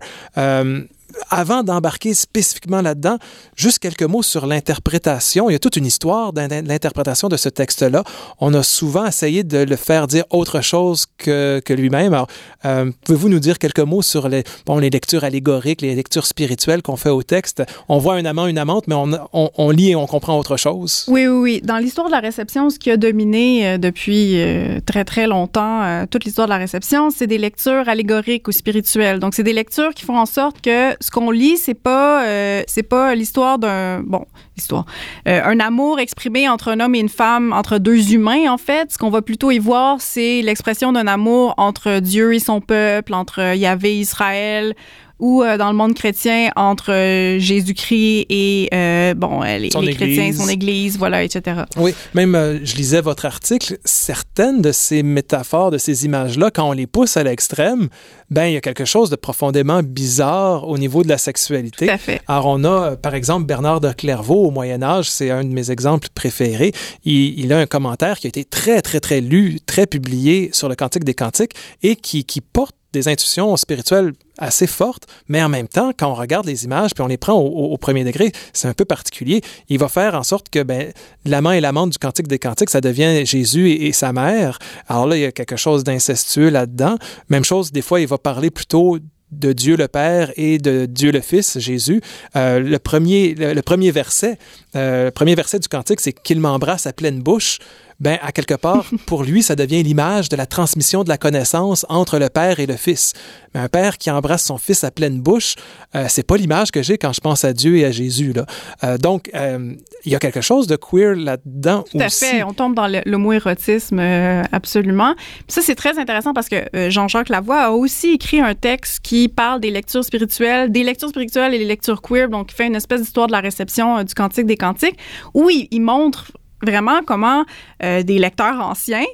Avant 1.31 1.63
d'embarquer 1.63 2.15
spécifiquement 2.15 2.81
là-dedans, 2.81 3.19
juste 3.57 3.79
quelques 3.79 4.03
mots 4.03 4.23
sur 4.23 4.47
l'interprétation. 4.47 5.49
Il 5.49 5.53
y 5.53 5.57
a 5.57 5.59
toute 5.59 5.77
une 5.77 5.87
histoire 5.87 6.33
d'in- 6.33 6.49
l'interprétation 6.63 7.29
de 7.29 7.37
ce 7.37 7.49
texte-là. 7.49 8.05
On 8.41 8.53
a 8.55 8.63
souvent 8.63 9.07
essayé 9.07 9.45
de 9.45 9.59
le 9.59 9.77
faire 9.77 10.07
dire 10.07 10.25
autre 10.31 10.61
chose 10.61 11.07
que, 11.19 11.63
lui-même. 11.71 12.15
Alors, 12.15 12.29
euh, 12.65 12.91
pouvez-vous 13.05 13.29
nous 13.29 13.39
dire 13.39 13.59
quelques 13.59 13.81
mots 13.81 14.03
sur 14.03 14.29
les, 14.29 14.45
bon, 14.67 14.79
lectures 14.79 15.25
allégoriques, 15.25 15.83
les 15.83 15.95
lectures 15.95 16.27
spirituelles 16.27 16.83
qu'on 16.83 16.97
fait 16.97 17.11
au 17.11 17.23
texte? 17.23 17.63
On 17.89 17.99
voit 17.99 18.15
un 18.15 18.25
amant, 18.25 18.47
une 18.47 18.59
amante, 18.59 18.87
mais 18.87 18.95
on, 18.95 19.71
lit 19.71 19.91
et 19.91 19.97
on 19.97 20.07
comprend 20.07 20.39
autre 20.39 20.57
chose. 20.57 21.05
Oui, 21.09 21.27
oui, 21.27 21.39
oui. 21.41 21.61
Dans 21.63 21.79
l'histoire 21.79 22.07
de 22.07 22.13
la 22.13 22.21
réception, 22.21 22.71
ce 22.71 22.79
qui 22.79 22.91
a 22.91 22.97
dominé 22.97 23.67
euh, 23.67 23.79
depuis 23.79 24.41
euh, 24.41 24.81
très, 24.85 25.05
très 25.05 25.27
longtemps, 25.27 26.07
toute 26.11 26.25
l'histoire 26.25 26.47
de 26.47 26.53
la 26.53 26.59
réception, 26.59 27.11
c'est 27.11 27.27
des 27.27 27.39
lectures 27.39 27.89
allégoriques 27.89 28.49
ou 28.49 28.53
spirituelles. 28.53 29.21
Donc, 29.21 29.35
c'est 29.35 29.43
des 29.43 29.53
lectures 29.53 29.95
qui 29.95 30.05
font 30.05 30.19
en 30.19 30.27
sorte 30.27 30.61
que 30.61 30.94
ce 31.01 31.11
qu'on 31.11 31.31
lit, 31.31 31.57
c'est 31.57 31.75
pas, 31.75 32.27
euh, 32.27 32.63
c'est 32.67 32.83
pas 32.83 33.15
l'histoire 33.15 33.59
d'un, 33.59 34.01
bon, 34.01 34.25
histoire, 34.57 34.87
euh, 35.29 35.41
un 35.45 35.61
amour 35.61 35.99
exprimé 36.01 36.49
entre 36.49 36.69
un 36.69 36.81
homme 36.81 36.95
et 36.95 37.01
une 37.01 37.09
femme, 37.09 37.53
entre 37.53 37.79
deux 37.79 38.13
humains, 38.13 38.51
en 38.51 38.59
fait. 38.59 38.93
Ce 38.93 38.99
qu'on 38.99 39.11
va 39.11 39.23
plutôt 39.23 39.51
y 39.51 39.59
voir, 39.59 40.01
c'est 40.01 40.43
l'expression 40.43 40.93
d'un 40.93 41.07
amour 41.07 41.55
entre 41.57 42.01
Dieu 42.01 42.35
et 42.35 42.39
son 42.39 42.61
peuple, 42.61 43.15
entre 43.15 43.55
Yahvé 43.57 43.97
et 43.97 44.01
Israël, 44.01 44.75
ou 45.21 45.43
euh, 45.43 45.57
dans 45.57 45.71
le 45.71 45.77
monde 45.77 45.95
chrétien 45.95 46.51
entre 46.57 46.93
euh, 46.93 47.39
Jésus-Christ 47.39 48.27
et 48.29 48.69
euh, 48.75 49.15
bon 49.15 49.43
les, 49.43 49.71
Son 49.71 49.81
les 49.81 49.95
chrétiens, 49.95 50.25
Église. 50.25 50.39
son 50.39 50.49
Église, 50.49 50.99
voilà, 50.99 51.23
etc. 51.23 51.63
Oui, 51.77 51.95
même 52.15 52.35
euh, 52.35 52.59
je 52.65 52.75
lisais 52.75 53.01
votre 53.01 53.25
article, 53.25 53.79
certaines 53.85 54.61
de 54.61 54.73
ces 54.73 55.03
métaphores, 55.03 55.71
de 55.71 55.79
ces 55.79 56.05
images-là, 56.05 56.51
quand 56.51 56.69
on 56.69 56.73
les 56.73 56.87
pousse 56.89 57.17
à 57.17 57.23
l'extrême, 57.23 57.89
ben 58.31 58.47
il 58.47 58.55
y 58.55 58.57
a 58.57 58.61
quelque 58.61 58.85
chose 58.85 59.09
de 59.09 59.17
profondément 59.17 59.83
bizarre 59.83 60.69
au 60.69 60.79
niveau 60.79 61.05
de 61.05 61.09
la 61.09 61.19
sexualité. 61.19 61.87
Tout 61.87 61.93
à 61.93 61.99
fait. 61.99 62.21
Alors, 62.27 62.47
on 62.47 62.65
a, 62.65 62.97
par 62.97 63.15
exemple, 63.15 63.47
Bernard 63.47 63.81
de 63.81 63.93
Clairvaux 63.93 64.44
au 64.45 64.51
Moyen 64.51 64.83
Âge, 64.83 65.11
c'est 65.11 65.31
un 65.31 65.43
de 65.43 65.49
mes 65.49 65.71
exemples 65.71 66.09
préférés. 66.15 66.73
Il, 67.05 67.53
a 67.53 67.59
un 67.59 67.67
commentaire 67.67 68.19
qui 68.19 68.27
a 68.27 68.29
été 68.29 68.45
très, 68.45 68.83
très, 68.83 69.01
très 69.01 69.21
lu, 69.21 69.59
très 69.65 69.87
publié 69.87 70.51
sur 70.53 70.69
le 70.69 70.75
Cantique 70.75 71.05
des 71.05 71.15
Cantiques 71.15 71.55
et 71.83 71.97
qui, 71.97 72.25
porte 72.41 72.77
des 72.93 73.09
intuitions 73.09 73.57
spirituelles 73.57 74.13
assez 74.39 74.69
fortes, 74.69 75.07
mais 75.27 75.43
en 75.43 75.49
même 75.49 75.67
temps, 75.67 75.91
quand 75.97 76.09
on 76.09 76.15
regarde 76.15 76.47
les 76.47 76.65
images 76.65 76.93
puis 76.95 77.03
on 77.03 77.09
les 77.09 77.17
prend 77.17 77.35
au 77.35 77.77
premier 77.77 78.05
degré, 78.05 78.31
c'est 78.53 78.69
un 78.69 78.75
peu 78.75 78.85
particulier. 78.85 79.41
Il 79.69 79.79
va 79.79 79.89
faire 79.89 80.15
en 80.15 80.23
sorte 80.23 80.49
que 80.49 80.63
ben, 80.63 80.93
l'amant 81.25 81.51
et 81.51 81.61
l'amante 81.61 81.91
du 81.91 81.99
Cantique 81.99 82.29
des 82.29 82.39
Cantiques, 82.39 82.71
ça 82.71 82.81
devient 82.81 83.27
Jésus 83.27 83.71
et, 83.71 83.87
et 83.87 83.93
sa 83.93 84.13
mère. 84.13 84.59
Alors 84.87 85.07
là, 85.07 85.17
il 85.17 85.23
y 85.23 85.25
a 85.25 85.33
quelque 85.33 85.57
chose 85.57 85.83
d'incestueux 85.83 86.51
là-dedans. 86.51 86.97
Même 87.31 87.45
chose, 87.45 87.73
des 87.73 87.83
fois, 87.83 88.01
il 88.01 88.07
va 88.07 88.19
parler 88.19 88.51
plutôt 88.51 88.99
de 89.39 89.53
Dieu 89.53 89.77
le 89.77 89.89
Père 89.89 90.33
et 90.37 90.59
de 90.59 90.87
Dieu 90.87 91.13
le 91.13 91.21
Fils, 91.21 91.59
Jésus. 91.59 92.01
Euh, 92.37 92.61
le, 92.61 92.79
premier, 92.79 93.35
le, 93.35 93.61
premier 93.63 93.91
verset, 93.91 94.39
euh, 94.77 95.07
le 95.07 95.11
premier 95.11 95.35
verset 95.35 95.59
du 95.59 95.69
cantique, 95.69 96.01
c'est 96.01 96.13
qu'il 96.13 96.41
m'embrasse 96.41 96.87
à 96.87 96.93
pleine 96.93 97.21
bouche. 97.21 97.59
Ben 98.01 98.19
à 98.23 98.33
quelque 98.33 98.55
part, 98.55 98.87
pour 99.07 99.25
lui, 99.25 99.43
ça 99.43 99.57
devient 99.57 99.83
l'image 99.83 100.29
de 100.29 100.37
la 100.37 100.47
transmission 100.47 101.05
de 101.05 101.09
la 101.09 101.19
connaissance 101.19 101.87
entre 101.89 102.19
le 102.19 102.29
père 102.29 102.61
et 102.61 102.67
le 102.67 102.77
fils. 102.77 103.13
Mais 103.55 103.61
un 103.61 103.69
père 103.69 103.99
qui 103.99 104.11
embrasse 104.11 104.45
son 104.45 104.59
fils 104.59 104.85
à 104.85 104.91
pleine 104.91 105.21
bouche, 105.21 105.55
euh, 105.95 106.07
c'est 106.09 106.27
pas 106.27 106.37
l'image 106.37 106.71
que 106.71 106.83
j'ai 106.83 106.99
quand 106.99 107.13
je 107.13 107.21
pense 107.21 107.45
à 107.45 107.53
Dieu 107.53 107.77
et 107.77 107.85
à 107.85 107.91
Jésus. 107.91 108.33
Là. 108.33 108.47
Euh, 108.83 108.99
donc, 108.99 109.31
euh, 109.35 109.75
il 110.05 110.13
y 110.13 110.15
a 110.15 110.19
quelque 110.19 110.41
chose 110.41 110.67
de 110.67 110.77
queer 110.77 111.15
là-dedans 111.15 111.85
Tout 111.91 111.99
à 111.99 112.09
fait. 112.09 112.43
On 112.43 112.53
tombe 112.53 112.75
dans 112.75 112.89
l'homo-érotisme 113.07 113.99
euh, 113.99 114.43
absolument. 114.53 115.15
Puis 115.17 115.45
ça, 115.49 115.63
c'est 115.63 115.75
très 115.75 115.99
intéressant 115.99 116.35
parce 116.35 116.49
que 116.49 116.91
Jean-Jacques 116.91 117.29
Lavoie 117.29 117.63
a 117.63 117.71
aussi 117.71 118.13
écrit 118.13 118.41
un 118.41 118.55
texte 118.55 119.01
qui 119.01 119.29
parle 119.29 119.61
des 119.61 119.71
lectures 119.71 120.05
spirituelles, 120.05 120.71
des 120.71 120.83
lectures 120.83 121.09
spirituelles 121.09 121.55
et 121.55 121.59
les 121.59 121.65
lectures 121.65 122.03
queer. 122.03 122.29
Donc, 122.29 122.53
il 122.53 122.55
fait 122.55 122.67
une 122.67 122.77
espèce 122.77 123.01
d'histoire 123.01 123.27
de 123.27 123.33
la 123.33 123.41
réception 123.41 124.03
du 124.03 124.15
Cantique 124.15 124.47
des 124.47 124.57
Cantiques 124.57 124.99
où 125.33 125.49
il, 125.51 125.69
il 125.71 125.81
montre 125.81 126.33
vraiment 126.65 127.01
comment 127.07 127.45
euh, 127.83 128.03
des 128.03 128.19
lecteurs 128.19 128.61
anciens, 128.61 129.05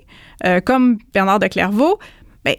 euh, 0.46 0.60
comme 0.60 0.98
Bernard 1.12 1.38
de 1.38 1.46
Clairvaux, 1.46 1.98
ben, 2.44 2.56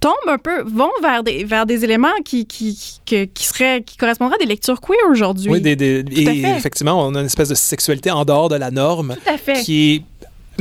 tombent 0.00 0.12
un 0.28 0.38
peu, 0.38 0.62
vont 0.62 0.90
vers 1.02 1.22
des, 1.22 1.44
vers 1.44 1.66
des 1.66 1.84
éléments 1.84 2.08
qui, 2.24 2.46
qui, 2.46 2.78
qui, 3.04 3.28
qui, 3.28 3.44
seraient, 3.44 3.82
qui 3.82 3.96
correspondraient 3.96 4.36
à 4.36 4.38
des 4.38 4.46
lectures 4.46 4.80
queer 4.80 4.98
aujourd'hui. 5.10 5.50
Oui, 5.50 5.60
des, 5.60 5.76
des, 5.76 6.04
Tout 6.04 6.28
à 6.28 6.32
et 6.32 6.42
fait. 6.42 6.56
effectivement, 6.56 7.06
on 7.06 7.14
a 7.14 7.20
une 7.20 7.26
espèce 7.26 7.48
de 7.48 7.54
sexualité 7.54 8.10
en 8.10 8.24
dehors 8.24 8.48
de 8.48 8.56
la 8.56 8.70
norme 8.70 9.14
Tout 9.24 9.32
à 9.32 9.38
fait. 9.38 9.62
qui 9.62 9.94
est 9.94 10.02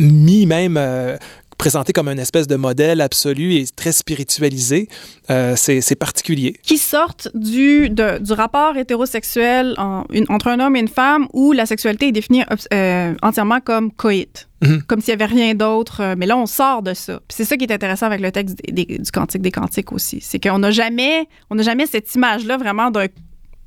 mis 0.02 0.46
même 0.46 0.78
euh, 0.78 1.18
présenté 1.62 1.94
comme 1.94 2.08
une 2.10 2.18
espèce 2.18 2.48
de 2.48 2.56
modèle 2.56 3.02
absolu 3.02 3.54
et 3.54 3.66
très 3.76 3.92
spiritualisé. 3.92 4.88
Euh, 5.30 5.54
c'est 5.56 5.96
particulier. 5.96 6.56
qui 6.64 6.78
sortent 6.80 7.28
du, 7.36 7.90
de- 7.92 8.18
du 8.18 8.34
rapport 8.34 8.76
hétérosexuel 8.78 9.76
en- 9.78 10.04
une- 10.12 10.26
entre 10.30 10.48
un 10.48 10.60
homme 10.60 10.76
et 10.76 10.80
une 10.80 10.88
femme 10.88 11.28
où 11.34 11.52
la 11.52 11.66
sexualité 11.68 12.08
est 12.08 12.12
définie 12.12 12.44
euh, 12.74 13.14
entièrement 13.22 13.60
comme 13.60 13.92
coït. 13.92 14.48
Mhm. 14.64 14.82
Comme 14.88 15.02
s'il 15.02 15.16
n'y 15.16 15.22
avait 15.22 15.34
rien 15.34 15.54
d'autre. 15.54 16.02
euh, 16.02 16.16
Mais 16.18 16.26
là, 16.26 16.36
on 16.36 16.48
sort 16.48 16.82
de 16.82 16.94
ça. 16.96 17.20
C'est 17.30 17.46
ça 17.46 17.58
qui 17.58 17.66
est 17.66 17.72
intéressant 17.72 18.08
avec 18.08 18.22
le 18.22 18.32
texte 18.32 18.56
des- 18.66 18.72
des- 18.86 18.98
du 18.98 19.12
Cantique 19.12 19.42
des 19.44 19.52
Cantiques 19.52 19.92
aussi. 19.92 20.20
C'est 20.20 20.40
qu'on 20.40 20.58
n'a 20.60 20.72
jamais, 20.72 21.28
on 21.52 21.56
n'a 21.56 21.64
jamais 21.64 21.86
cette 21.86 22.14
image-là 22.16 22.58
vraiment 22.58 22.90
d'un 22.90 23.06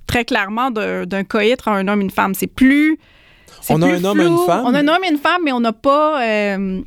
très 0.09 0.25
clairement 0.25 0.71
d'un 0.73 1.25
coït 1.25 1.53
entre 1.61 1.69
un 1.69 1.87
homme 1.89 2.01
et 2.01 2.05
une 2.05 2.11
femme. 2.11 2.35
C'est 2.35 2.49
plus. 2.63 2.99
On 3.71 3.81
a 3.83 3.87
un 3.87 4.05
homme 4.05 4.21
et 4.21 4.27
une 4.27 4.39
femme. 4.47 4.65
On 4.67 4.75
a 4.75 4.81
un 4.81 4.89
homme 4.89 5.05
et 5.07 5.11
une 5.11 5.17
femme, 5.19 5.41
mais 5.45 5.53
on 5.53 5.61
n'a 5.61 5.73
pas. 5.73 6.23
euh, 6.23 6.81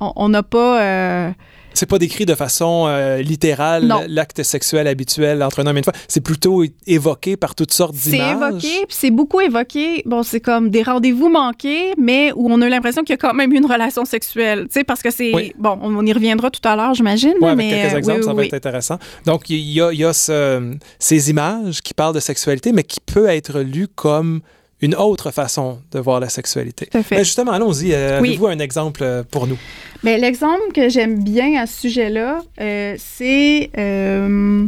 on- 0.00 0.28
n'a 0.28 0.42
pas. 0.42 0.82
euh, 0.82 1.30
C'est 1.72 1.86
pas 1.86 1.98
décrit 1.98 2.26
de 2.26 2.34
façon 2.34 2.86
euh, 2.88 3.18
littérale 3.22 3.92
l'acte 4.08 4.42
sexuel 4.42 4.88
habituel 4.88 5.40
entre 5.42 5.60
un 5.60 5.66
homme 5.66 5.76
et 5.76 5.80
une 5.80 5.84
femme. 5.84 5.94
C'est 6.08 6.20
plutôt 6.20 6.64
évoqué 6.86 7.36
par 7.36 7.54
toutes 7.54 7.72
sortes 7.72 7.94
C'est 7.96 8.10
d'images. 8.10 8.32
évoqué, 8.32 8.68
puis 8.88 8.96
c'est 8.98 9.10
beaucoup 9.12 9.40
évoqué. 9.40 10.02
Bon, 10.04 10.24
c'est 10.24 10.40
comme 10.40 10.70
des 10.70 10.82
rendez-vous 10.82 11.28
manqués, 11.28 11.92
mais 11.96 12.32
où 12.34 12.50
on 12.50 12.60
a 12.60 12.68
l'impression 12.68 13.02
qu'il 13.02 13.12
y 13.12 13.14
a 13.14 13.18
quand 13.18 13.34
même 13.34 13.52
eu 13.52 13.56
une 13.58 13.66
relation 13.70 14.04
sexuelle. 14.04 14.64
Tu 14.64 14.74
sais, 14.80 14.84
parce 14.84 15.00
que 15.00 15.10
c'est. 15.12 15.32
Oui. 15.34 15.52
Bon, 15.58 15.78
on, 15.80 16.04
y 16.04 16.12
reviendra 16.12 16.50
tout 16.50 16.66
à 16.68 16.74
l'heure, 16.74 16.94
j'imagine. 16.94 17.34
Là, 17.40 17.50
avec 17.52 17.70
quelques 17.70 17.94
euh, 17.94 17.98
exemples, 17.98 18.18
oui, 18.18 18.24
ça 18.24 18.30
oui, 18.30 18.36
va 18.36 18.40
oui. 18.42 18.46
être 18.48 18.54
intéressant. 18.54 18.98
Donc, 19.26 19.48
il 19.48 19.58
y 19.60 19.80
a, 19.80 19.92
il 19.92 20.00
y 20.00 20.04
a 20.04 20.12
ce- 20.12 20.74
ces 20.98 21.30
images 21.30 21.82
qui 21.82 21.94
parlent 21.94 22.14
de 22.16 22.20
sexualité, 22.20 22.72
mais 22.72 22.82
qui 22.82 22.98
peut 23.00 23.26
être 23.28 23.60
lues 23.60 23.88
comme 23.88 24.40
une 24.82 24.94
autre 24.94 25.30
façon 25.30 25.80
de 25.92 25.98
voir 25.98 26.20
la 26.20 26.28
sexualité. 26.28 26.88
Mais 27.10 27.24
justement, 27.24 27.52
allons-y. 27.52 27.92
Euh, 27.92 28.20
Oui. 28.20 28.28
Avez-vous 28.30 28.46
un 28.46 28.58
exemple 28.58 29.02
euh, 29.02 29.22
pour 29.28 29.46
nous? 29.46 29.58
Mais 30.02 30.18
l'exemple 30.18 30.72
que 30.74 30.88
j'aime 30.88 31.22
bien 31.22 31.60
à 31.60 31.66
ce 31.66 31.80
sujet-là, 31.82 32.40
euh, 32.60 32.94
c'est. 32.98 33.70
euh, 33.78 34.66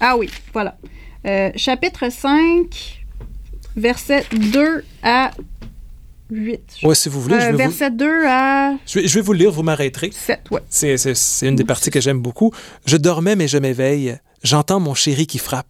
Ah 0.00 0.16
oui, 0.16 0.28
voilà. 0.52 0.76
Chapitre 1.56 2.10
5, 2.10 3.04
versets 3.76 4.24
2 4.32 4.82
à 5.02 5.30
8. 6.30 6.60
Oui, 6.82 6.96
si 6.96 7.08
vous 7.08 7.20
voulez, 7.20 7.36
je, 7.40 7.46
vais 7.46 7.52
vous, 7.52 7.58
verset 7.58 7.90
2 7.90 8.24
à 8.26 8.72
je, 8.86 8.98
vais, 9.00 9.06
je 9.08 9.14
vais 9.14 9.20
vous 9.20 9.32
le 9.34 9.38
lire, 9.40 9.50
vous 9.52 9.62
m'arrêterez. 9.62 10.10
7, 10.12 10.40
ouais. 10.50 10.60
C'est, 10.70 10.96
c'est- 10.96 11.14
c'est 11.14 11.46
une 11.48 11.56
des 11.56 11.64
parties 11.64 11.90
que 11.90 12.00
j'aime 12.00 12.20
beaucoup. 12.20 12.52
Je 12.86 12.96
dormais, 12.96 13.36
mais 13.36 13.46
je 13.48 13.58
m'éveille. 13.58 14.16
J'entends 14.42 14.80
mon 14.80 14.94
chéri 14.94 15.26
qui 15.26 15.38
frappe. 15.38 15.66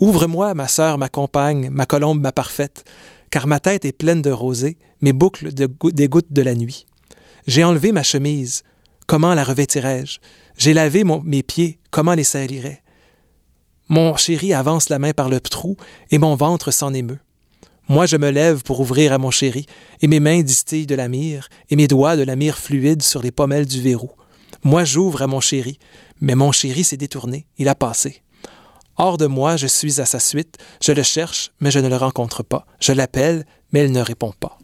Ouvre-moi, 0.00 0.54
ma 0.54 0.68
sœur, 0.68 0.98
ma 0.98 1.08
compagne, 1.08 1.68
ma 1.70 1.86
colombe, 1.86 2.20
ma 2.20 2.32
parfaite, 2.32 2.84
car 3.30 3.46
ma 3.46 3.60
tête 3.60 3.84
est 3.84 3.92
pleine 3.92 4.22
de 4.22 4.30
rosée, 4.30 4.78
mes 5.00 5.12
boucles 5.12 5.52
des 5.52 6.08
gouttes 6.08 6.32
de 6.32 6.42
la 6.42 6.54
nuit. 6.54 6.86
J'ai 7.46 7.64
enlevé 7.64 7.92
ma 7.92 8.02
chemise. 8.02 8.62
Comment 9.06 9.34
la 9.34 9.44
revêtirais-je? 9.44 10.18
J'ai 10.56 10.74
lavé 10.74 11.04
mes 11.24 11.42
pieds. 11.42 11.78
Comment 11.90 12.14
les 12.14 12.24
salirais? 12.24 12.82
Mon 13.88 14.16
chéri 14.16 14.54
avance 14.54 14.88
la 14.88 14.98
main 14.98 15.12
par 15.12 15.28
le 15.28 15.40
trou, 15.40 15.76
et 16.10 16.18
mon 16.18 16.34
ventre 16.34 16.70
s'en 16.70 16.94
émeut. 16.94 17.18
Moi, 17.88 18.06
je 18.06 18.16
me 18.16 18.30
lève 18.30 18.62
pour 18.62 18.80
ouvrir 18.80 19.12
à 19.12 19.18
mon 19.18 19.30
chéri, 19.30 19.66
et 20.00 20.06
mes 20.06 20.20
mains 20.20 20.42
distillent 20.42 20.86
de 20.86 20.94
la 20.94 21.08
myrrhe, 21.08 21.48
et 21.68 21.76
mes 21.76 21.88
doigts 21.88 22.16
de 22.16 22.22
la 22.22 22.36
myrrhe 22.36 22.56
fluide 22.56 23.02
sur 23.02 23.22
les 23.22 23.32
pommelles 23.32 23.66
du 23.66 23.82
verrou. 23.82 24.10
Moi, 24.62 24.84
j'ouvre 24.84 25.22
à 25.22 25.26
mon 25.26 25.40
chéri, 25.40 25.78
mais 26.20 26.36
mon 26.36 26.52
chéri 26.52 26.84
s'est 26.84 26.96
détourné, 26.96 27.46
il 27.58 27.68
a 27.68 27.74
passé. 27.74 28.22
Hors 28.98 29.16
de 29.18 29.26
moi, 29.26 29.56
je 29.56 29.66
suis 29.66 30.00
à 30.00 30.04
sa 30.06 30.18
suite, 30.20 30.58
je 30.82 30.92
le 30.92 31.02
cherche, 31.02 31.50
mais 31.60 31.70
je 31.70 31.78
ne 31.78 31.88
le 31.88 31.96
rencontre 31.96 32.42
pas. 32.42 32.66
Je 32.80 32.92
l'appelle, 32.92 33.44
mais 33.72 33.84
il 33.86 33.92
ne 33.92 34.00
répond 34.00 34.32
pas. 34.38 34.58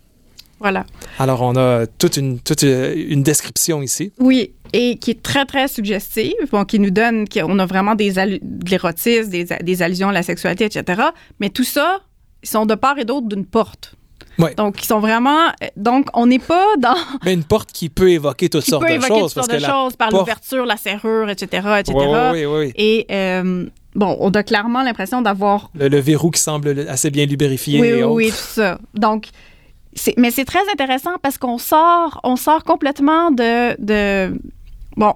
Voilà. 0.61 0.85
Alors, 1.19 1.43
on 1.43 1.55
a 1.57 1.87
toute 1.87 2.17
une, 2.17 2.41
toute 2.41 2.65
euh, 2.65 2.93
une 2.97 3.23
description 3.23 3.81
ici. 3.81 4.13
Oui, 4.19 4.53
et 4.73 4.97
qui 4.99 5.13
est 5.13 5.23
très, 5.23 5.45
très 5.47 5.69
suggestive, 5.69 6.35
bon, 6.51 6.65
qui 6.65 6.79
nous 6.81 6.91
donne 6.91 7.29
qu'on 7.29 7.59
a 7.61 7.67
vraiment 7.67 7.95
des 7.95 8.11
de 8.13 8.41
l'érotisme, 8.69 9.31
des, 9.31 9.45
des 9.45 9.83
allusions 9.83 10.09
à 10.09 10.13
la 10.13 10.23
sexualité, 10.25 10.65
etc. 10.65 11.03
Mais 11.39 11.49
tout 11.51 11.63
ça, 11.65 12.01
ils 12.43 12.49
sont 12.49 12.67
de 12.67 12.75
part 12.75 12.99
et 12.99 13.05
d'autre 13.05 13.29
d'une 13.29 13.47
porte. 13.47 13.95
Ouais. 14.39 14.55
Donc, 14.57 14.83
ils 14.83 14.87
sont 14.87 15.01
vraiment. 15.01 15.47
Donc, 15.77 16.07
on 16.15 16.27
n'est 16.27 16.39
pas 16.41 16.67
dans. 16.79 16.97
Mais 17.25 17.35
une 17.35 17.45
porte 17.45 17.71
qui 17.73 17.89
peut 17.89 18.11
évoquer 18.11 18.49
toutes 18.49 18.65
qui 18.65 18.71
sortes 18.71 18.83
peut 18.85 18.91
de 18.91 18.95
évoquer 18.95 19.09
choses. 19.21 19.35
toutes 19.35 19.45
sortes 19.45 19.51
de 19.53 19.57
que 19.65 19.71
choses 19.71 19.97
par 19.97 20.09
porte- 20.11 20.21
l'ouverture, 20.23 20.65
la 20.67 20.77
serrure, 20.77 21.29
etc., 21.31 21.67
etc. 21.81 21.95
Ouais, 21.97 22.47
ouais. 22.47 22.73
Et, 22.77 23.07
euh, 23.11 23.67
bon, 23.95 24.17
on 24.21 24.31
a 24.31 24.43
clairement 24.43 24.83
l'impression 24.83 25.23
d'avoir 25.23 25.71
Le, 25.75 25.89
le 25.89 25.99
verrou 25.99 26.31
qui 26.31 26.41
semble 26.41 26.87
assez 26.89 27.11
bien 27.11 27.27
lubrifié. 27.27 27.81
oui, 27.81 27.87
et 27.89 28.05
oui, 28.05 28.27
oui, 28.27 28.29
tout 28.31 28.37
ça. 28.37 28.79
Donc, 28.95 29.29
mais 30.17 30.31
c'est 30.31 30.45
très 30.45 30.61
intéressant 30.73 31.13
parce 31.23 31.39
qu'on 31.39 31.59
sort, 31.59 32.21
on 32.25 32.37
sort 32.37 32.63
complètement 32.65 33.31
de, 33.31 33.75
de 33.81 34.39
bon, 34.97 35.15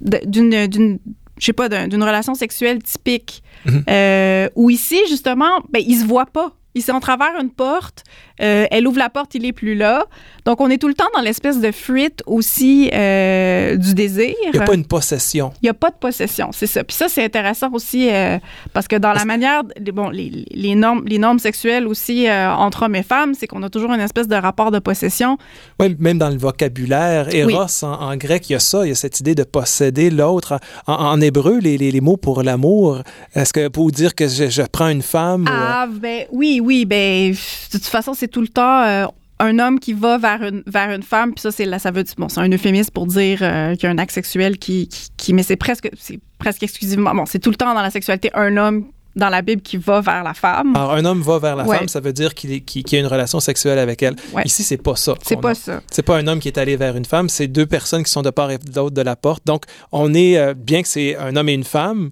d'une, 0.00 0.66
d'une, 0.66 0.98
je 1.38 1.44
sais 1.46 1.52
pas, 1.52 1.68
d'un- 1.68 1.88
d'une 1.88 2.02
relation 2.02 2.34
sexuelle 2.34 2.82
typique. 2.82 3.42
Euh, 3.88 4.48
où 4.54 4.70
ici, 4.70 5.00
justement, 5.08 5.60
ben, 5.72 5.82
ils 5.84 5.96
se 6.00 6.04
voient 6.04 6.26
pas. 6.26 6.52
Ils 6.76 6.82
sont 6.82 6.92
en 6.92 7.00
travers 7.00 7.32
une 7.40 7.50
porte. 7.50 8.04
euh, 8.40 8.66
elle 8.70 8.86
ouvre 8.86 8.98
la 8.98 9.08
porte, 9.08 9.34
il 9.34 9.44
est 9.46 9.52
plus 9.52 9.74
là. 9.74 10.04
Donc, 10.44 10.60
on 10.60 10.68
est 10.70 10.76
tout 10.78 10.88
le 10.88 10.94
temps 10.94 11.08
dans 11.16 11.22
l'espèce 11.22 11.58
de 11.60 11.72
fuite 11.72 12.22
aussi 12.26 12.90
euh, 12.92 13.76
du 13.76 13.94
désir. 13.94 14.34
Il 14.44 14.50
n'y 14.52 14.58
a 14.58 14.64
pas 14.66 14.74
une 14.74 14.84
possession. 14.86 15.52
Il 15.62 15.64
n'y 15.66 15.70
a 15.70 15.74
pas 15.74 15.88
de 15.90 15.96
possession, 15.96 16.50
c'est 16.52 16.66
ça. 16.66 16.84
Puis 16.84 16.94
ça, 16.94 17.08
c'est 17.08 17.24
intéressant 17.24 17.70
aussi 17.72 18.08
euh, 18.10 18.38
parce 18.74 18.86
que 18.86 18.96
dans 18.96 19.12
la 19.14 19.24
manière, 19.24 19.62
les- 19.78 19.90
bon, 19.90 20.10
les, 20.10 20.44
les 20.50 20.74
normes, 20.74 21.02
les 21.06 21.18
normes 21.18 21.38
sexuelles 21.38 21.86
aussi 21.88 22.26
entre 22.30 22.82
hommes 22.84 22.94
et 22.96 23.02
femmes, 23.02 23.32
c'est 23.34 23.46
qu'on 23.46 23.62
a 23.62 23.70
toujours 23.70 23.92
une 23.92 24.00
espèce 24.00 24.28
de 24.28 24.36
rapport 24.36 24.70
de 24.70 24.78
possession. 24.78 25.38
Ouais, 25.80 25.96
même 25.98 26.18
dans 26.18 26.28
le 26.30 26.36
vocabulaire, 26.36 27.34
Eros 27.34 27.84
en, 27.84 27.88
en 28.10 28.16
grec, 28.16 28.48
il 28.50 28.52
y 28.52 28.56
a 28.56 28.60
ça, 28.60 28.84
il 28.84 28.90
y 28.90 28.92
a 28.92 28.94
cette 28.94 29.18
idée 29.20 29.34
de 29.34 29.44
posséder 29.44 30.10
l'autre. 30.10 30.60
En, 30.86 30.92
en 30.94 31.20
hébreu, 31.20 31.58
les, 31.58 31.78
les- 31.78 31.90
les 31.90 32.00
mots 32.02 32.16
pour 32.18 32.42
l'amour, 32.42 33.00
est-ce 33.34 33.52
que 33.52 33.68
pour 33.68 33.90
dire 33.90 34.14
que 34.14 34.28
je, 34.28 34.48
je 34.50 34.62
prends 34.62 34.88
une 34.88 35.02
femme 35.02 35.42
ou, 35.44 35.48
Ah, 35.50 35.86
ben 35.90 36.24
oui, 36.32 36.60
oui, 36.66 36.84
ben 36.84 37.30
de 37.32 37.36
toute 37.70 37.86
façon, 37.86 38.12
c'est 38.14 38.28
tout 38.28 38.40
le 38.42 38.48
temps. 38.48 38.82
euh, 38.82 39.06
un 39.38 39.58
homme 39.58 39.78
qui 39.78 39.92
va 39.92 40.16
vers 40.16 40.42
une, 40.42 40.62
vers 40.66 40.90
une 40.90 41.02
femme, 41.02 41.34
puis 41.34 41.42
ça, 41.42 41.50
c'est 41.52 41.66
là, 41.66 41.78
ça 41.78 41.90
veut 41.90 42.02
dire, 42.02 42.14
bon, 42.16 42.26
c'est 42.30 42.40
un 42.40 42.48
euphémisme 42.50 42.90
pour 42.90 43.06
dire 43.06 43.40
euh, 43.42 43.74
qu'il 43.74 43.84
y 43.84 43.86
a 43.86 43.90
un 43.90 43.98
acte 43.98 44.12
sexuel 44.12 44.56
qui, 44.56 44.88
qui, 44.88 45.10
qui- 45.18 45.34
mais 45.34 45.42
c'est 45.42 45.56
presque, 45.56 45.90
c'est 46.00 46.18
presque 46.38 46.62
exclusivement, 46.62 47.14
bon, 47.14 47.26
c'est 47.26 47.38
tout 47.38 47.50
le 47.50 47.56
temps 47.56 47.74
dans 47.74 47.82
la 47.82 47.90
sexualité 47.90 48.30
un 48.32 48.56
homme 48.56 48.86
dans 49.14 49.28
la 49.28 49.42
Bible 49.42 49.60
qui 49.60 49.76
va 49.76 50.00
vers 50.00 50.24
la 50.24 50.32
femme. 50.32 50.74
Alors, 50.74 50.92
un 50.94 51.04
homme 51.04 51.20
va 51.20 51.38
vers 51.38 51.54
la 51.54 51.64
Ouais. 51.66 51.76
femme, 51.76 51.88
ça 51.88 52.00
veut 52.00 52.14
dire 52.14 52.34
qu'il 52.34 52.64
qu'il 52.64 52.90
y 52.90 52.96
a 52.96 53.00
une 53.00 53.06
relation 53.06 53.38
sexuelle 53.40 53.78
avec 53.78 54.02
elle. 54.02 54.16
Ouais. 54.32 54.42
Ici, 54.46 54.62
c'est 54.62 54.82
pas 54.82 54.96
ça. 54.96 55.12
c'est 55.22 55.38
pas 55.38 55.50
a. 55.50 55.54
ça. 55.54 55.80
C'est 55.90 56.02
pas 56.02 56.16
un 56.16 56.26
homme 56.28 56.38
qui 56.40 56.48
est 56.48 56.56
allé 56.58 56.76
vers 56.76 56.96
une 56.96 57.04
femme, 57.04 57.28
c'est 57.28 57.46
deux 57.46 57.66
personnes 57.66 58.04
qui 58.04 58.10
sont 58.10 58.22
de 58.22 58.30
part 58.30 58.50
et 58.50 58.56
d'autre 58.56 58.94
de 58.94 59.02
la 59.02 59.16
porte. 59.16 59.42
Donc, 59.46 59.64
on 59.92 60.14
est, 60.14 60.38
euh, 60.38 60.54
bien 60.54 60.80
que 60.80 60.88
c'est 60.88 61.14
un 61.16 61.36
homme 61.36 61.50
et 61.50 61.54
une 61.54 61.64
femme, 61.64 62.08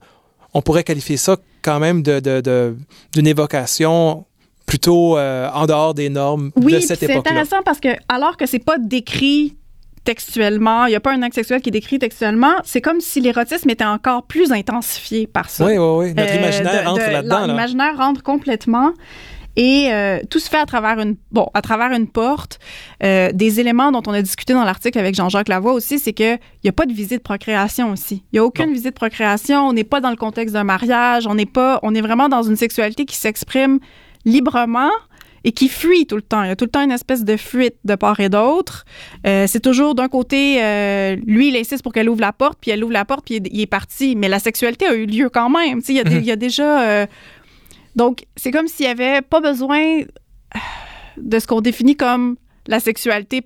on 0.52 0.60
pourrait 0.60 0.84
qualifier 0.84 1.16
ça 1.16 1.38
quand 1.62 1.78
même 1.80 2.02
de, 2.02 2.20
de- 2.20 2.42
de- 2.42 2.76
d'une 3.14 3.26
évocation 3.26 4.26
plutôt 4.74 5.16
euh, 5.16 5.48
en 5.54 5.66
dehors 5.66 5.94
des 5.94 6.08
normes 6.08 6.50
Oui, 6.56 6.72
de 6.72 6.80
cette 6.80 6.98
c'est 6.98 7.06
époque-là. 7.06 7.30
intéressant 7.30 7.62
parce 7.64 7.78
que 7.78 7.90
alors 8.08 8.36
que 8.36 8.44
c'est 8.46 8.58
pas 8.64 8.76
décrit 8.78 9.56
textuellement, 10.02 10.86
il 10.86 10.90
n'y 10.90 10.96
a 10.96 11.00
pas 11.00 11.12
un 11.12 11.22
acte 11.22 11.34
sexuel 11.36 11.60
qui 11.62 11.68
est 11.68 11.72
décrit 11.72 11.98
textuellement, 12.00 12.54
c'est 12.64 12.80
comme 12.80 13.00
si 13.00 13.20
l'érotisme 13.20 13.70
était 13.70 13.84
encore 13.84 14.24
plus 14.24 14.50
intensifié 14.52 15.26
par 15.28 15.48
ça. 15.48 15.64
Oui, 15.64 15.78
oui, 15.78 16.06
oui. 16.08 16.14
Notre 16.14 16.32
Euh, 16.32 16.36
imaginaire 16.38 16.82
de- 16.82 16.88
entre 16.88 17.06
de- 17.06 17.12
là-dedans. 17.12 17.40
là. 17.40 17.46
L'imaginaire 17.46 17.96
rentre 17.96 18.22
complètement. 18.22 18.92
Et 19.56 19.86
euh, 19.92 20.18
tout 20.28 20.40
se 20.40 20.50
fait 20.50 20.58
à 20.58 20.66
travers 20.66 20.98
une 20.98 21.14
bon 21.30 21.46
à 21.54 21.62
travers 21.62 21.92
une 21.92 22.08
porte. 22.08 22.58
Euh, 23.04 23.30
des 23.32 23.60
éléments 23.60 23.92
dont 23.92 24.02
on 24.08 24.12
a 24.12 24.20
discuté 24.20 24.52
dans 24.52 24.64
l'article 24.64 24.98
avec 24.98 25.14
Jean-Jacques 25.14 25.48
Lavoie 25.48 25.72
aussi, 25.74 26.00
c'est 26.00 26.12
que 26.12 26.34
il 26.34 26.64
y 26.64 26.68
a 26.68 26.72
pas 26.72 26.86
de 26.86 26.92
visite 26.92 27.22
procréation 27.22 27.92
aussi. 27.92 28.24
Il 28.32 28.36
y 28.36 28.38
a 28.40 28.44
aucune 28.44 28.66
Non. 28.66 28.72
visite 28.72 28.96
procréation. 28.96 29.68
On 29.68 29.72
n'est 29.72 29.84
pas 29.84 30.00
dans 30.00 30.10
le 30.10 30.16
contexte 30.16 30.54
d'un 30.54 30.64
mariage. 30.64 31.28
On 31.28 31.36
n'est 31.36 31.46
pas. 31.46 31.78
On 31.84 31.94
est 31.94 32.00
vraiment 32.00 32.28
dans 32.28 32.42
une 32.42 32.56
sexualité 32.56 33.04
qui 33.04 33.14
s'exprime 33.14 33.78
librement 34.24 34.90
et 35.44 35.52
qui 35.52 35.68
fuit 35.68 36.06
tout 36.06 36.16
le 36.16 36.22
temps. 36.22 36.42
Il 36.42 36.48
y 36.48 36.50
a 36.50 36.56
tout 36.56 36.64
le 36.64 36.70
temps 36.70 36.82
une 36.82 36.90
espèce 36.90 37.24
de 37.24 37.36
fuite 37.36 37.76
de 37.84 37.94
part 37.94 38.18
et 38.18 38.30
d'autre. 38.30 38.84
Euh, 39.26 39.46
c'est 39.46 39.60
toujours 39.60 39.94
d'un 39.94 40.08
côté, 40.08 40.62
euh, 40.62 41.16
lui, 41.26 41.48
il 41.48 41.56
insiste 41.56 41.82
pour 41.82 41.92
qu'elle 41.92 42.08
ouvre 42.08 42.22
la 42.22 42.32
porte, 42.32 42.58
puis 42.60 42.70
elle 42.70 42.82
ouvre 42.82 42.94
la 42.94 43.04
porte, 43.04 43.26
puis 43.26 43.36
il 43.36 43.60
est, 43.60 43.66
parti. 43.66 44.16
Mais 44.16 44.28
la 44.28 44.38
sexualité 44.38 44.86
a 44.86 44.94
eu 44.94 45.04
lieu 45.04 45.28
quand 45.28 45.50
même. 45.50 45.80
Il 45.86 45.94
y, 45.94 46.00
a, 46.00 46.02
il 46.08 46.24
y 46.24 46.32
a 46.32 46.36
déjà... 46.36 46.88
Euh, 46.88 47.06
donc, 47.94 48.24
c'est 48.36 48.50
comme 48.50 48.66
s'il 48.66 48.86
n'y 48.86 48.90
avait 48.90 49.20
pas 49.20 49.40
besoin 49.40 50.00
de 51.18 51.38
ce 51.38 51.46
qu'on 51.46 51.60
définit 51.60 51.94
comme 51.94 52.36
la 52.66 52.80
sexualité 52.80 53.42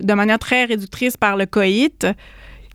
de 0.00 0.14
manière 0.14 0.40
très 0.40 0.64
réductrice 0.64 1.16
par 1.16 1.36
le 1.36 1.46
coït 1.46 2.06